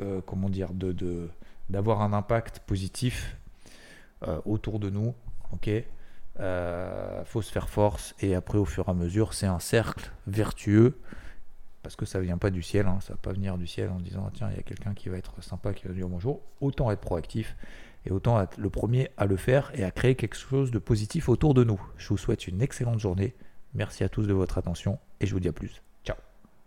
euh, 0.00 0.20
comment 0.26 0.48
dire, 0.48 0.72
de, 0.72 1.30
d'avoir 1.68 2.02
un 2.02 2.12
impact 2.12 2.60
positif 2.60 3.36
euh, 4.26 4.40
autour 4.44 4.80
de 4.80 4.90
nous, 4.90 5.14
ok? 5.52 5.70
Euh, 6.40 7.24
faut 7.24 7.42
se 7.42 7.52
faire 7.52 7.68
force 7.68 8.12
et 8.18 8.34
après 8.34 8.58
au 8.58 8.64
fur 8.64 8.88
et 8.88 8.90
à 8.90 8.94
mesure 8.94 9.34
c'est 9.34 9.46
un 9.46 9.60
cercle 9.60 10.10
vertueux 10.26 10.98
parce 11.84 11.94
que 11.96 12.06
ça 12.06 12.18
vient 12.18 12.38
pas 12.38 12.50
du 12.50 12.62
ciel, 12.62 12.86
hein, 12.86 12.98
ça 13.02 13.12
va 13.12 13.18
pas 13.18 13.32
venir 13.32 13.58
du 13.58 13.66
ciel 13.66 13.90
en 13.90 14.00
disant 14.00 14.28
tiens 14.32 14.48
il 14.50 14.56
y 14.56 14.58
a 14.58 14.62
quelqu'un 14.62 14.94
qui 14.94 15.10
va 15.10 15.18
être 15.18 15.40
sympa 15.44 15.74
qui 15.74 15.86
va 15.86 15.92
dire 15.92 16.08
bonjour, 16.08 16.40
autant 16.60 16.90
être 16.90 17.00
proactif 17.00 17.56
et 18.06 18.10
autant 18.10 18.40
être 18.40 18.58
le 18.58 18.70
premier 18.70 19.10
à 19.18 19.26
le 19.26 19.36
faire 19.36 19.70
et 19.74 19.84
à 19.84 19.90
créer 19.90 20.14
quelque 20.16 20.36
chose 20.36 20.70
de 20.70 20.78
positif 20.78 21.28
autour 21.28 21.52
de 21.54 21.62
nous. 21.62 21.80
Je 21.98 22.08
vous 22.08 22.16
souhaite 22.16 22.48
une 22.48 22.62
excellente 22.62 22.98
journée, 22.98 23.34
merci 23.74 24.02
à 24.02 24.08
tous 24.08 24.26
de 24.26 24.32
votre 24.32 24.56
attention 24.56 24.98
et 25.20 25.26
je 25.26 25.34
vous 25.34 25.40
dis 25.40 25.48
à 25.48 25.52
plus. 25.52 25.82